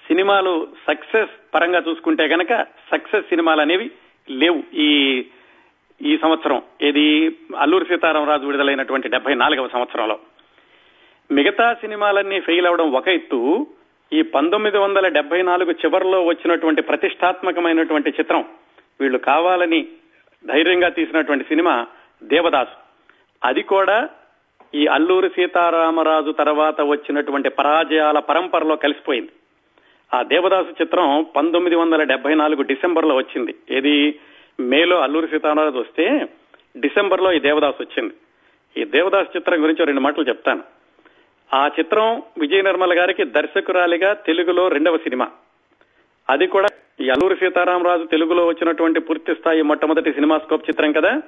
[0.07, 3.90] సినిమాలు సక్సెస్ పరంగా చూసుకుంటే గనక సక్సెస్ సినిమాలు అనేవి
[4.31, 4.62] లేవు.
[4.75, 5.25] ఈ
[6.03, 10.18] ఈ సంవత్సరం ఏది అల్లూరి సీతారామరాజు విడుదలైనటువంటి డెబ్బై నాలుగవ సంవత్సరంలో.
[11.31, 13.66] మిగతా సినిమాలన్నీ ఫెయిల్ అవడం ఒక ఎత్తు.
[14.12, 18.44] ఈ పంతొమ్మిది వందల డెబ్బై నాలుగు చివరిలో వచ్చినటువంటి ప్రతిష్టాత్మకమైనటువంటి చిత్రం
[19.01, 19.88] వీళ్ళు కావాలని
[20.47, 21.87] ధైర్యంగా తీసినటువంటి సినిమా
[22.23, 22.77] దేవదాసు.
[23.44, 24.09] అది కూడా
[24.74, 29.28] ఈ అల్లూరి సీతారామరాజు తర్వాత వచ్చినటువంటి పరాజయాల పరంపరలో కలిసిపోయింది.
[30.14, 33.54] ఆ దేవదాసు చిత్రం పంతొమ్మిది వందల డెబ్బై నాలుగు డిసెంబర్లో వచ్చింది.
[33.70, 34.20] ఏది?
[34.60, 36.28] మేలో అల్లూరి సీతారామరాజు వస్తే
[36.76, 38.14] డిసెంబర్లో ఈ దేవదాసు వచ్చింది.
[38.80, 40.62] ఈ దేవదాసు చిత్రం గురించి రెండు మాటలు చెప్తాను.
[41.54, 45.28] ఆ చిత్రం విజయ నిర్మల గారికి దర్శకురాలిగా తెలుగులో రెండవ సినిమా.
[46.30, 46.68] అది కూడా
[47.00, 51.22] ఈ అల్లూరి సీతారామరాజు తెలుగులో వచ్చినటువంటి పూర్తి స్థాయి మొట్టమొదటి సినిమా స్కోప్ చిత్రం కదా?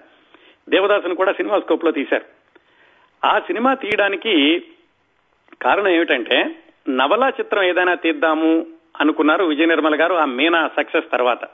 [0.69, 2.46] దేవదాసును కూడా సినిమా స్కోప్లో తీశారు.
[3.25, 4.63] ఆ సినిమా తీయడానికి
[5.63, 6.57] కారణం ఏమిటంటే
[6.89, 8.67] నవలా చిత్రం ఏదైనా తీద్దాము
[9.01, 11.45] అనుకున్నారు విజయ నిర్మల గారు ఆ మీనా సక్సెస్ తర్వాత.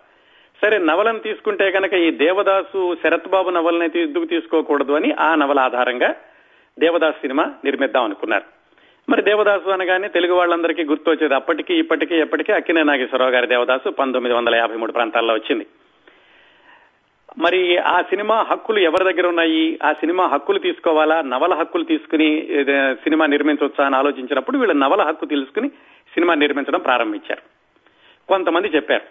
[0.62, 6.14] సరే నవలను తీసుకుంటే కనుక ఈ దేవదాసు శరత్ బాబు నవలని ఎందుకు తీసుకోకూడదు అని ఆ నవల ఆధారంగా
[6.78, 8.44] దేవదాస్ సినిమా నిర్మిద్దాం అనుకున్నారు.
[9.08, 14.54] మరి దేవదాసు అనగానే తెలుగు వాళ్ళందరికీ గుర్తొచ్చేది అప్పటికి ఇప్పటికీ ఎప్పటికీ అక్కినే నాగేశ్వరరావు గారి దేవదాసు పంతొమ్మిది వందల
[14.54, 15.66] యాభై మూడు ప్రాంతాల్లో వచ్చింది.
[17.38, 19.78] మరి ఆ సినిమా హక్కులు ఎవరి దగ్గర ఉన్నాయి?
[19.84, 21.20] ఆ సినిమా హక్కులు తీసుకోవాలా?
[21.20, 22.48] నవల హక్కులు తీసుకుని
[22.94, 25.68] సినిమా నిర్మించవచ్చా అని ఆలోచించినప్పుడు వీళ్ళు నవల హక్కు తెలుసుకుని
[26.14, 27.42] సినిమా నిర్మించడం ప్రారంభించారు.
[28.28, 29.02] కొంతమంది చెప్పారు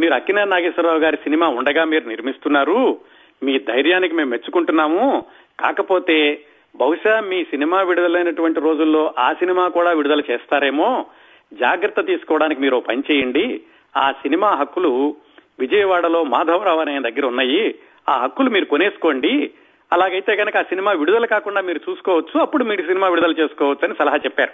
[0.00, 2.98] మీరు అక్కినే నాగేశ్వరరావు గారి సినిమా ఉండగా మీరు నిర్మిస్తున్నారు.
[3.42, 5.24] మీ ధైర్యానికి మేము మెచ్చుకుంటున్నాము.
[5.60, 6.40] కాకపోతే
[6.76, 11.06] బహుశా మీ సినిమా విడుదలైనటువంటి రోజుల్లో ఆ సినిమా కూడా విడుదల చేస్తారేమో.
[11.52, 13.60] జాగ్రత్త తీసుకోవడానికి మీరు పని చేయండి.
[13.96, 15.16] ఆ సినిమా హక్కులు
[15.60, 17.74] విజయవాడలో మాధవరావు అనే దగ్గర ఉన్నాయి.
[18.08, 19.50] ఆ హక్కులు మీరు కొనేసుకోండి.
[19.92, 22.40] అలాగైతే కనుక ఆ సినిమా విడుదల కాకుండా మీరు చూసుకోవచ్చు.
[22.40, 24.50] అప్పుడు మీరు సినిమా విడుదల చేసుకోవచ్చు అని సలహా చెప్పారు.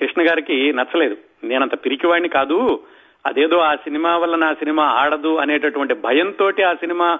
[0.00, 1.16] కృష్ణ గారికి నచ్చలేదు.
[1.44, 2.82] నేనంత పిరికివాడిని కాదు.
[3.26, 7.18] అదేదో ఆ సినిమా వల్ల నా సినిమా ఆడదు అనేటటువంటి భయంతో ఆ సినిమా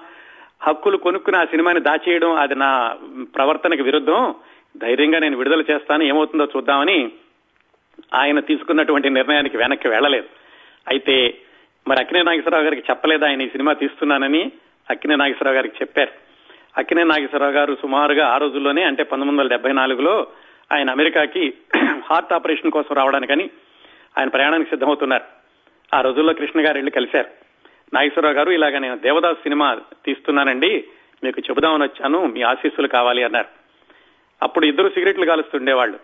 [0.62, 2.96] హక్కులు కొనుక్కుని ఆ సినిమాని దాచేయడం అది నా
[3.36, 4.34] ప్రవర్తనకు విరుద్ధం.
[4.76, 6.02] ధైర్యంగా నేను విడుదల చేస్తాను.
[6.02, 7.12] ఏమవుతుందో చూద్దామని
[8.14, 10.26] ఆయన తీసుకున్నటువంటి నిర్ణయానికి వెనక్కి వెళ్ళలేదు.
[10.88, 11.34] అయితే
[11.88, 13.24] మరి అక్కినే నాగేశ్వరరావు గారికి చెప్పలేదు?
[13.24, 14.52] ఆయన ఈ సినిమా తీస్తున్నానని
[14.90, 16.10] అక్కినే నాగేశ్వరరావు గారికి చెప్పారు.
[16.78, 20.26] అక్కినే నాగేశ్వరరావు గారు సుమారుగా ఆ రోజుల్లోనే అంటే పంతొమ్మిది వందల డెబ్బై నాలుగులో
[20.72, 21.54] ఆయన అమెరికాకి
[22.10, 23.50] హార్ట్ ఆపరేషన్ కోసం రావడానికని
[24.18, 25.24] ఆయన ప్రయాణానికి సిద్ధమవుతున్నారు.
[25.94, 27.28] ఆ రోజుల్లో కృష్ణ గారు వెళ్ళి కలిశారు.
[27.94, 30.84] నాగేశ్వరరావు గారు ఇలాగ నేను దేవదాస్ సినిమా తీస్తున్నానండి
[31.24, 33.48] మీకు చెబుదామని వచ్చాను మీ ఆశీస్సులు కావాలి అన్నారు.
[34.42, 35.98] అప్పుడు ఇద్దరు సిగరెట్లు కాలుస్తుండేవాళ్ళు.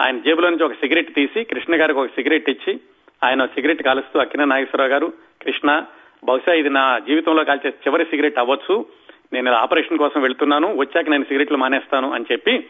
[0.00, 2.80] ఆయన జేబులో నుంచి ఒక సిగరెట్ తీసి కృష్ణ గారికి ఒక సిగరెట్ ఇచ్చి
[3.24, 5.84] ఆయన సిగరెట్ కాలుస్తూ అక్కిన నాగేశ్వరరావు గారు కృష్ణ
[6.24, 8.86] బహుశా ఇది నా జీవితంలో కాల్చే చివరి సిగరెట్ అవ్వచ్చు.
[9.32, 10.76] నేను ఆపరేషన్ కోసం వెళ్తున్నాను.
[10.76, 12.66] వచ్చాక నేను సిగరెట్లు మానేస్తాను అని చెప్పి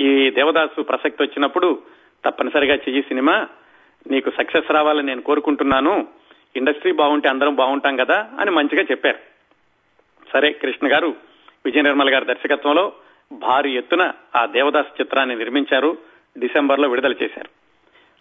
[0.00, 1.82] ఈ దేవదాసు ప్రసక్తి వచ్చినప్పుడు
[2.24, 3.48] తప్పనిసరిగా చెయ్యి సినిమా
[4.10, 6.08] నీకు సక్సెస్ రావాలని నేను కోరుకుంటున్నాను.
[6.56, 9.18] ఇండస్ట్రీ బాగుంటే అందరం బాగుంటాం కదా అని మంచిగా చెప్పారు.
[10.32, 11.14] సరే కృష్ణ గారు
[11.64, 12.92] విజయ నిర్మల్ గారి దర్శకత్వంలో
[13.32, 15.98] భారీ ఎత్తున ఆ దేవదాస్ చిత్రాన్ని నిర్మించారు.
[16.38, 17.48] డిసెంబర్లో విడుదల చేశారు.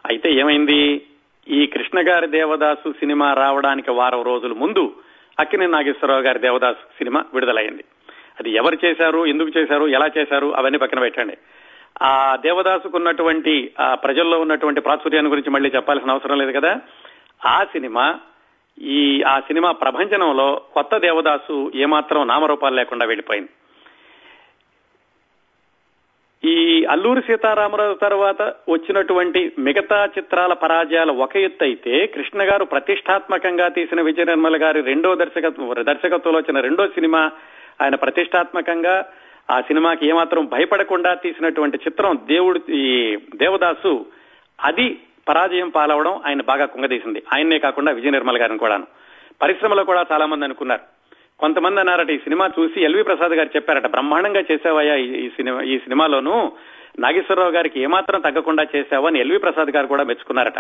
[0.06, 1.02] అయితే ఏమైంది?
[1.50, 4.94] ఈ కృష్ణ గారి దేవదాసు సినిమా రావడానికి వారం రోజుల ముందు
[5.40, 7.84] అక్కినే నాగేశ్వరరావు గారి దేవదాసు సినిమా విడుదలైంది.
[8.40, 11.38] అది ఎవరు చేశారు ఎందుకు చేశారు ఎలా చేశారు అవన్నీ పక్కన పెట్టండి.
[12.02, 16.82] ఆ దేవదాసుకు ఉన్నటువంటి ఆ ప్రజల్లో ఉన్నటువంటి ప్రాచుర్యాన్ని గురించి మళ్ళీ చెప్పాల్సిన అవసరం లేదు కదా.
[17.46, 18.20] ఆ సినిమా
[18.82, 23.50] ఈ ఆ సినిమా ప్రభంజనంలో కొత్త దేవదాసు ఏమాత్రం నామరూపాలు లేకుండా వెళ్ళిపోయింది.
[26.50, 34.02] ఈ అల్లూరి సీతారామరాజు తర్వాత వచ్చినటువంటి మిగతా చిత్రాల పరాజయాలు ఒక ఎత్తు అయితే కృష్ణ గారు ప్రతిష్టాత్మకంగా తీసిన
[34.02, 37.32] విజయ నిర్మల గారి రెండో దర్శకత్వం దర్శకత్వంలో వచ్చిన రెండో సినిమా
[37.82, 39.06] ఆయన ప్రతిష్టాత్మకంగా
[39.52, 44.06] ఆ సినిమాకి ఏమాత్రం భయపడకుండా తీసినటువంటి చిత్రం దేవుడు ఈ దేవదాసు
[44.64, 47.24] అది పరాజయం పాలవడం ఆయన బాగా కుంగదీసింది.
[47.34, 48.88] ఆయన్నే కాకుండా విజయ నిర్మల్ గారిని కూడాను.
[49.42, 50.99] పరిశ్రమలో కూడా చాలా మంది అనుకున్నారు.
[51.40, 56.52] కొంతమంది అన్నారట ఈ సినిమా చూసి ఎల్వి ప్రసాద్ గారు చెప్పారట బ్రహ్మాండంగా చేసావయ్యా ఈ సినిమా ఈ సినిమాలోనూ
[57.00, 60.60] నాగేశ్వరరావు గారికి ఏమాత్రం తగ్గకుండా చేశావని ఎల్వి ప్రసాద్ గారు కూడా మెచ్చుకున్నారట.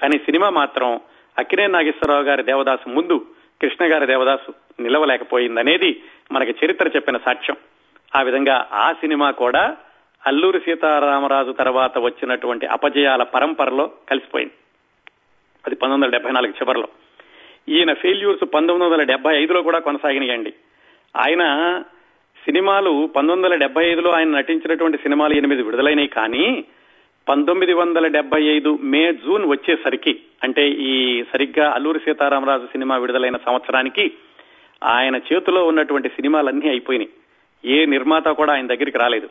[0.00, 1.00] కానీ సినిమా మాత్రం
[1.38, 3.26] అక్కినే నాగేశ్వరరావు గారి దేవదాసు ముందు
[3.60, 7.56] కృష్ణ గారి దేవదాసు నిలవలేకపోయిందనేది మనకి చరిత్ర చెప్పిన సాక్ష్యం.
[8.16, 9.76] ఆ విధంగా ఆ సినిమా కూడా
[10.26, 14.52] అల్లూరి సీతారామరాజు తర్వాత వచ్చినటువంటి అపజయాల పరంపరలో కలిసిపోయింది.
[15.66, 16.88] అది పంతొమ్మిది వందల డెబ్బై నాలుగు చివరిలో.
[17.68, 20.52] ఈయన ఫెయిల్యూర్స్ పంతొమ్మిది వందల డెబ్బై ఐదులో కూడా కొనసాగినాయండి.
[21.16, 21.42] ఆయన
[22.44, 26.64] సినిమాలు పంతొమ్మిది వందల డెబ్బై ఐదులో ఆయన నటించినటువంటి సినిమాలు ఎనిమిది విడుదలైనవి కానీ
[27.28, 34.12] పంతొమ్మిది వందల డెబ్బై ఐదు మే జూన్ వచ్చేసరికి అంటే ఈ సరిగ్గా అల్లూరి సీతారామరాజు సినిమా విడుదలైన సంవత్సరానికి
[34.84, 37.10] ఆయన చేతిలో ఉన్నటువంటి సినిమాలన్నీ అయిపోయినాయి.
[37.72, 39.28] ఏ నిర్మాత కూడా ఆయన దగ్గరికి రాలేదు.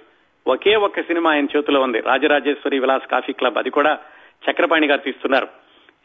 [0.48, 2.00] ఒకే ఒక్క సినిమా ఆయన చేతిలో ఉంది.
[2.00, 3.58] Rajarajeswari Vilas coffee club.
[3.58, 4.00] అది కూడా
[4.52, 5.48] చక్రపాణి గారు తీస్తున్నారు.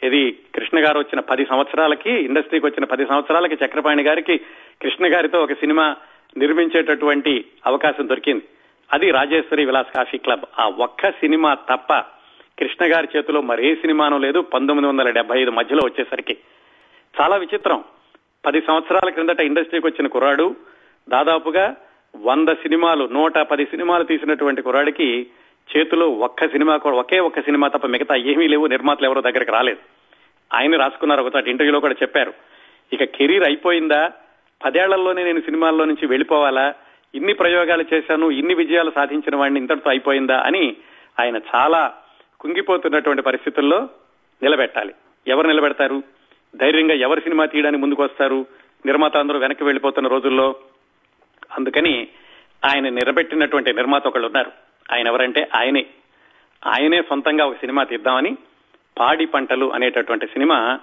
[0.02, 4.38] ఇది కృష్ణ గారు వచ్చిన పది సంవత్సరాలకి ఇండస్ట్రీకి వచ్చిన పది సంవత్సరాలకి చక్రపాణి గారికి
[4.82, 5.96] కృష్ణ గారితో ఒక సినిమా
[6.36, 8.42] నిర్మించేటటువంటి అవకాశం దొరికింది.
[8.92, 10.44] అది రాజేశ్వరి విలాస్ కాఫీ క్లబ్.
[10.58, 11.92] ఆ ఒక్క సినిమా తప్ప
[12.58, 14.40] కృష్ణ గారి చేతిలో మరే సినిమానూ లేదు.
[14.40, 16.36] పంతొమ్మిది వందల డెబ్బై ఐదు మధ్యలో వచ్చేసరికి.
[17.20, 17.84] చాలా విచిత్రం.
[18.46, 20.56] పది సంవత్సరాల క్రిందట ఇండస్ట్రీకి వచ్చిన కుర్రాడు
[21.08, 21.76] దాదాపుగా
[22.16, 25.26] వంద సినిమాలు నూట పది సినిమాలు తీసినటువంటి కుర్రాడికి
[25.76, 29.78] చేతిలో ఒక్క సినిమా కూడా ఒకే ఒక్క సినిమా తప్ప మిగతా ఏమీ లేవు నిర్మాతలు ఎవరో దగ్గరికి రాలేదు.
[30.54, 32.34] ఆయన రాసుకున్నారు ఒకసారి ఇంటర్వ్యూలో కూడా చెప్పారు.
[32.92, 34.12] ఇక కెరీర్ అయిపోయిందా?
[34.64, 36.74] పదేళ్ళలోనే నేను సినిమాల్లో నుంచి వెళ్ళిపోవాలా?
[37.14, 40.76] ఇన్ని ప్రయోగాలు చేశాను ఇన్ని విజయాలు సాధించిన వాడిని ఇంతటితో అయిపోయిందా అని
[41.20, 41.94] ఆయన చాలా
[42.40, 43.88] కుంగిపోతున్నటువంటి పరిస్థితుల్లో
[44.42, 44.94] నిలబెట్టాలి.
[45.28, 46.02] ఎవరు నిలబెడతారు?
[46.56, 48.46] ధైర్యంగా ఎవరు సినిమా తీయడానికి ముందుకు వస్తారు?
[48.86, 50.56] నిర్మాత అందరూ వెనక్కి వెళ్ళిపోతున్న రోజుల్లో
[51.58, 52.08] అందుకని
[52.64, 54.65] ఆయన నిలబెట్టినటువంటి నిర్మాత ఒకళ్ళు ఉన్నారు.
[54.92, 55.86] ఆయన ఎవరంటే ఆయనే.
[56.66, 58.36] ఆయనే సొంతంగా ఒక సినిమా తీద్దామని
[58.98, 60.80] పాడి పంటలు అనేటటువంటి సినిమా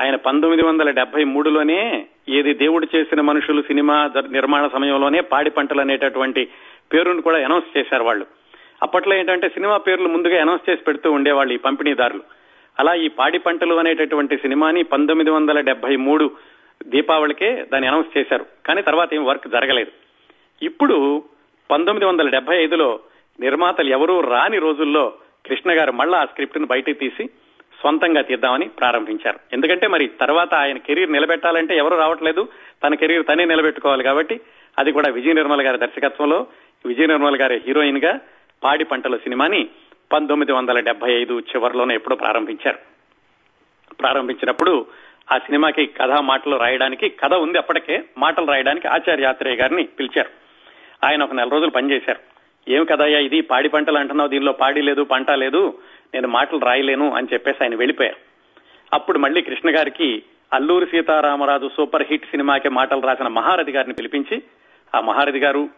[0.00, 6.48] ఆయన పంతొమ్మిది వందల డెబ్బై మూడులోనే ఏది దేవుడు చేసిన మనుషులు సినిమా నిర్మాణ సమయంలోనే పాడి పంటలు అనేటటువంటి
[6.92, 8.26] పేరును కూడా అనౌన్స్ చేశారు వాళ్ళు.
[8.82, 12.22] అప్పట్లో ఏంటంటే సినిమా పేర్లు ముందుగా అనౌన్స్ చేసి పెడుతూ ఉండేవాళ్ళు ఈ పంపిణీదారులు.
[12.78, 16.30] అలా ఈ పాడి పంటలు అనేటటువంటి సినిమాని పంతొమ్మిది వందల డెబ్బై మూడు
[16.86, 18.46] దీపావళికే దాన్ని అనౌన్స్ చేశారు.
[18.66, 19.90] కానీ తర్వాత ఏం వర్క్ జరగలేదు.
[20.64, 21.24] ఇప్పుడు
[21.70, 23.00] పంతొమ్మిది వందల డెబ్బై ఐదులో
[23.40, 25.12] నిర్మాతలు ఎవరూ రాని రోజుల్లో
[25.46, 27.26] కృష్ణ గారు మళ్ళా ఆ స్క్రిప్ట్ను బయటకు తీసి
[27.82, 29.38] సొంతంగా తీద్దామని ప్రారంభించారు.
[29.52, 32.48] ఎందుకంటే మరి తర్వాత ఆయన కెరీర్ నిలబెట్టాలంటే ఎవరు రావట్లేదు.
[32.86, 34.40] తన కెరీర్ తనే నిలబెట్టుకోవాలి కాబట్టి
[34.78, 36.46] అది కూడా విజయ నిర్మల్ గారి దర్శకత్వంలో.
[36.86, 38.20] విజయ నిర్మల్ గారి హీరోయిన్గా
[38.64, 39.68] పాడి పంటల సినిమాని
[40.12, 42.78] పంతొమ్మిది వందల డెబ్బై ఐదు చివరిలోనే ఎప్పుడో ప్రారంభించారు.
[43.94, 44.86] ప్రారంభించినప్పుడు
[45.32, 50.30] ఆ సినిమాకి కథ మాటలు రాయడానికి కథ ఉంది అప్పటికే మాటలు రాయడానికి ఆచార్య ఆత్రేయ గారిని పిలిచారు.
[51.06, 52.29] ఆయన ఒక నెల రోజులు పనిచేశారు.
[52.68, 53.40] ఏం కదయ్యా ఇది?
[53.40, 55.78] పాడి పంటలు అంటున్నావు దీనిలో పాడి లేదు పంట లేదు
[56.14, 58.16] నేను మాటలు రాయలేను అని చెప్పేసి ఆయన వెళ్ళిపోయారు.
[58.92, 64.42] అప్పుడు మళ్ళీ కృష్ణ గారికి అల్లూరి సీతారామరాజు సూపర్ హిట్ సినిమాకి మాటలు రాసిన మహారథి గారిని పిలిపించి
[64.94, 65.68] ఆ మహారథి గారు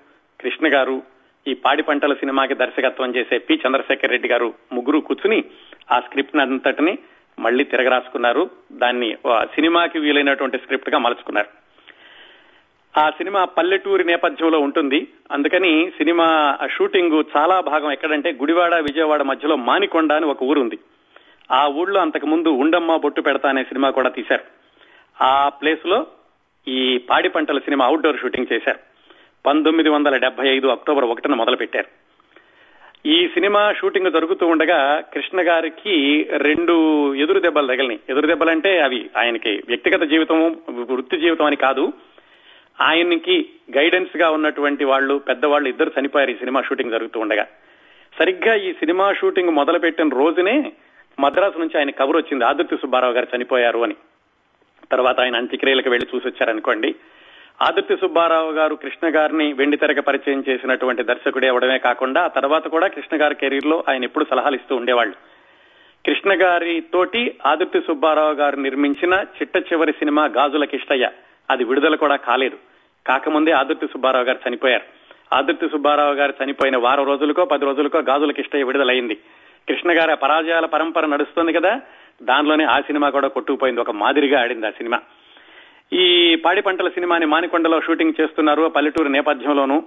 [0.40, 1.02] కృష్ణ గారు
[1.48, 3.54] ఈ పాడి పంటల సినిమాకి దర్శకత్వం చేసే పి.
[3.54, 5.44] చంద్రశేఖర్ రెడ్డి గారు ముగ్గురు కూర్చుని
[5.92, 6.98] ఆ స్క్రిప్ట్ అంతటిని
[7.38, 11.61] మళ్ళీ తిరగరాసుకున్నారు దాన్ని సినిమాకి వీలైనటువంటి స్క్రిప్ట్గా మలుచుకున్నారు.
[12.98, 15.08] ఆ సినిమా పల్లెటూరి నేపథ్యంలో ఉంటుంది.
[15.32, 20.78] అందుకని సినిమా షూటింగ్ చాలా భాగం ఎక్కడంటే గుడివాడ విజయవాడ మధ్యలో మానికొండ అని ఒక ఊరుంది.
[21.52, 24.44] ఆ ఊళ్ళో అంతకు ముందు ఉండమ్మ బొట్టు పెడతా అనే సినిమా కూడా తీశారు.
[25.24, 26.06] ఆ ప్లేస్లో
[26.68, 28.78] ఈ పాడి పంటల సినిమా అవుట్డోర్ షూటింగ్ చేశారు.
[29.46, 31.86] పంతొమ్మిది వందల డెబ్బై ఐదు అక్టోబర్ ఒకటిన మొదలు పెట్టారు
[33.06, 38.00] ఈ సినిమా షూటింగ్ జరుగుతూ ఉండగా కృష్ణ గారికి రెండు ఎదురు దెబ్బలు తగిలినాయి.
[38.10, 41.92] ఎదురు దెబ్బలంటే అవి ఆయనకి వ్యక్తిగత జీవితం వృత్తి జీవితం అని కాదు.
[42.80, 47.46] ఆయనకి గైడెన్స్గా ఉన్నటువంటి వాళ్ళు పెద్దవాళ్ళు ఇద్దరు చనిపోయారు ఈ సినిమా షూటింగ్ జరుగుతూ ఉండగా.
[48.18, 50.72] సరిగ్గా ఈ సినిమా షూటింగ్ మొదలుపెట్టిన రోజునే
[51.20, 52.44] మద్రాసు నుంచి ఆయన కబురు వచ్చింది.
[52.44, 53.94] ఆదిత్య సుబ్బారావు గారు చనిపోయారు అని.
[54.92, 56.94] తర్వాత ఆయన అంత్యక్రియలకు వెళ్ళి చూసి వచ్చారనుకోండి.
[57.62, 62.86] ఆదిత్య సుబ్బారావు గారు కృష్ణ గారిని వెండి తెరక పరిచయం చేసినటువంటి దర్శకుడే అవడమే కాకుండా ఆ తర్వాత కూడా
[62.86, 65.14] కృష్ణ గారి కెరీర్లో ఆయన ఎప్పుడు సలహాలు ఇస్తూ ఉండేవాళ్ళు.
[66.06, 71.10] కృష్ణ గారి తోటి ఆదిత్య సుబ్బారావు గారు నిర్మించిన చిట్ట చివరి సినిమా గాజుల కిష్టయ్య.
[71.50, 72.56] అది విడుదల కూడా కాలేదు.
[73.06, 74.84] కాకముందే ఆదుర్తి సుబ్బారావు గారు చనిపోయారు.
[75.34, 79.14] ఆదుర్తి సుబ్బారావు గారు చనిపోయిన వారం రోజులకో పది రోజులకో గాజుల కిష్టయ్య విడుదలైంది.
[79.68, 81.80] కృష్ణ గారి పరాజయాల పరంపర నడుస్తుంది కదా
[82.22, 83.80] దానిలోనే ఆ సినిమా కూడా కొట్టుకుపోయింది.
[83.80, 85.00] ఒక మాదిరిగా ఆడింది ఆ సినిమా.
[85.92, 89.82] ఈ పాడి పంటల సినిమాని మానికొండలో షూటింగ్ చేస్తున్నారు పల్లెటూరు నేపథ్యంలోనూ.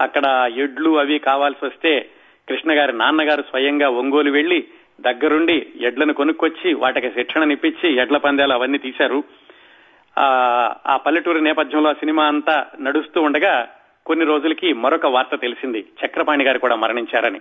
[0.00, 2.08] అక్కడ ఎడ్లు అవి కావాల్సి వస్తే
[2.48, 4.64] కృష్ణ గారి నాన్నగారు స్వయంగా ఒంగోలు వెళ్ళి
[5.00, 9.24] దగ్గరుండి ఎడ్లను కొనుక్కొచ్చి వాటికి శిక్షణనిప్పించి ఎడ్ల పందాలు అవన్నీ తీశారు.
[10.20, 13.68] ఆ పల్లెటూరు నేపథ్యంలో ఆ సినిమా అంతా నడుస్తూ ఉండగా
[14.06, 15.86] కొన్ని రోజులకి మరొక వార్త తెలిసింది.
[16.06, 17.40] చక్రపాణి గారు కూడా మరణించారని.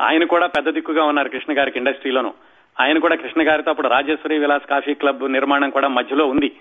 [0.00, 2.34] ఆయన కూడా పెద్ద దిక్కుగా ఉన్నారు కృష్ణ గారికి ఇండస్ట్రీలోను.
[2.80, 6.56] ఆయన కూడా కృష్ణ గారితో అప్పుడు రాజేశ్వరి విలాస్ కాఫీ క్లబ్ నిర్మాణం కూడా మధ్యలో ఉంది.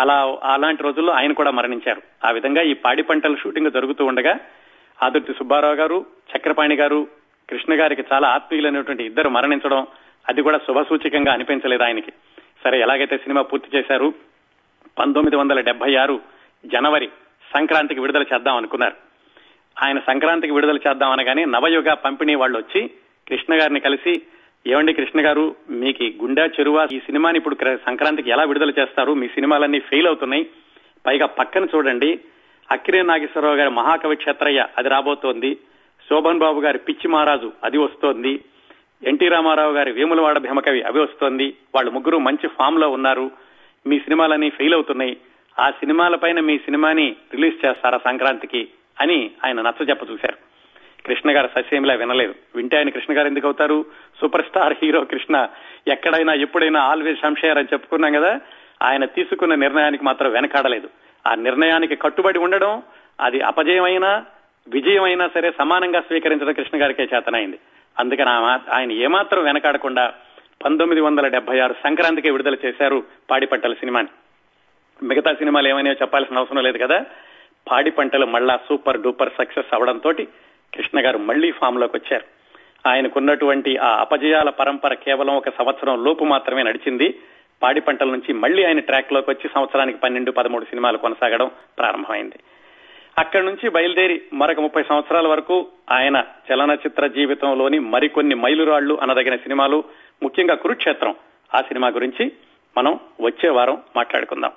[0.00, 2.02] అలా అలాంటి రోజుల్లో ఆయన కూడా మరణించారు.
[2.26, 4.40] ఆ విధంగా ఈ పాడి పంటల షూటింగ్ జరుగుతూ ఉండగా
[5.02, 7.06] ఆదుర్తి సుబ్బారావు గారు చక్రపాణి గారు
[7.50, 9.86] కృష్ణ గారికి చాలా ఆత్మీయులైనటువంటి ఇద్దరు మరణించడం
[10.28, 12.12] అది కూడా శుభసూచకంగా అనిపించలేదు ఆయనకి.
[12.64, 14.31] సరే ఎలాగైతే సినిమా పూర్తి చేశారు
[14.98, 16.20] పంతొమ్మిది వందల డెబ్బై ఆరు
[16.66, 17.08] జనవరి
[17.56, 18.94] సంక్రాంతికి విడుదల చేద్దాం అనుకున్నారు.
[19.84, 22.90] ఆయన సంక్రాంతికి విడుదల చేద్దాం అనగానే నవయుగ పంపిణీ వాళ్ళు వచ్చి
[23.28, 24.22] కృష్ణ గారిని కలిసి
[24.66, 29.12] ఏమండి కృష్ణ గారు మీకు గుండా చెరువ ఈ సినిమాని ఇప్పుడు సంక్రాంతికి ఎలా విడుదల చేస్తారు?
[29.12, 30.46] మీ సినిమాలన్నీ ఫెయిల్ అవుతున్నాయి.
[31.06, 32.20] పైగా పక్కన చూడండి
[32.70, 35.54] అక్కిరే నాగేశ్వరరావు గారి మహాకవి క్షేత్రయ్య అది రాబోతోంది.
[36.08, 38.44] శోభన్ బాబు గారి పిచ్చి మహారాజు అది వస్తోంది.
[39.02, 41.54] ఎన్టీ రామారావు గారి వేములవాడ భీమకవి అవి వస్తోంది.
[41.74, 43.30] వాళ్ళు ముగ్గురు మంచి ఫామ్లో ఉన్నారు.
[43.86, 45.16] మీ సినిమాలన్నీ ఫెయిల్ అవుతున్నాయి.
[45.58, 48.68] ఆ సినిమాల పైన మీ సినిమాని రిలీజ్ చేస్తారా సంక్రాంతికి
[49.00, 50.52] అని ఆయన నచ్చ చెప్ప చూశారు.
[51.06, 52.34] కృష్ణ గారు ససేమిలా వినలేదు.
[52.56, 53.84] వింటే ఆయన కృష్ణ గారు ఎందుకు అవుతారు?
[54.20, 55.48] సూపర్ స్టార్ హీరో కృష్ణ
[55.88, 58.40] ఎక్కడైనా ఎప్పుడైనా ఆల్వేస్ సంశయర్ అని చెప్పుకున్నాం కదా
[58.82, 60.88] ఆయన తీసుకున్న నిర్ణయానికి మాత్రం వెనకాడలేదు.
[61.26, 62.82] ఆ నిర్ణయానికి కట్టుబడి ఉండడం
[63.20, 64.24] అది అపజయమైనా
[64.68, 67.58] విజయమైనా సరే సమానంగా స్వీకరించడం కృష్ణ గారికే చేతనైంది.
[67.98, 68.30] అందుకని
[68.70, 70.14] ఆయన ఏమాత్రం వెనకాడకుండా
[70.64, 74.08] పంతొమ్మిది వందల డెబ్బై ఆరు సంక్రాంతికి విడుదల చేశారు పాడిపంటల సినిమాని.
[75.06, 77.04] మిగతా సినిమాలు ఏమైనా చెప్పాల్సిన అవసరం లేదు కదా?
[77.70, 80.12] పాడి పంటలు మళ్ళా సూపర్ డూపర్ సక్సెస్ అవడంతో
[80.74, 82.24] కృష్ణ గారు మళ్ళీ ఫామ్లోకి వచ్చారు.
[82.88, 87.18] ఆయనకున్నటువంటి ఆ అపజయాల పరంపర కేవలం ఒక సంవత్సరం లోపు మాత్రమే నడిచింది.
[87.62, 92.34] పాడి పంటల నుంచి మళ్ళీ ఆయన ట్రాక్లోకి వచ్చి సంవత్సరానికి పన్నెండు పదమూడు సినిమాలు కొనసాగడం ప్రారంభమైంది.
[93.18, 99.84] అక్కడి నుంచి బయలుదేరి మరొక ముప్పై సంవత్సరాల వరకు ఆయన చలనచిత్ర జీవితంలోని మరికొన్ని మైలురాళ్ళు అనదగిన సినిమాలు
[100.22, 101.14] ముఖ్యంగా కురుక్షేత్రం.
[101.54, 102.32] ఆ సినిమా గురించి
[102.76, 104.52] మనం వచ్చే వారం మాట్లాడుకుందాం.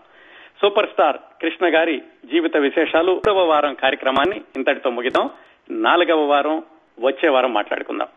[0.62, 5.30] సూపర్ స్టార్ కృష్ణ గారి జీవిత విశేషాలు మూడవ వారం కార్యక్రమాన్ని ఇంతటితో ముగిద్దాం.
[5.70, 6.64] నాలుగవ వారం
[7.00, 8.08] వచ్చే వారం మాట్లాడుకుందాం.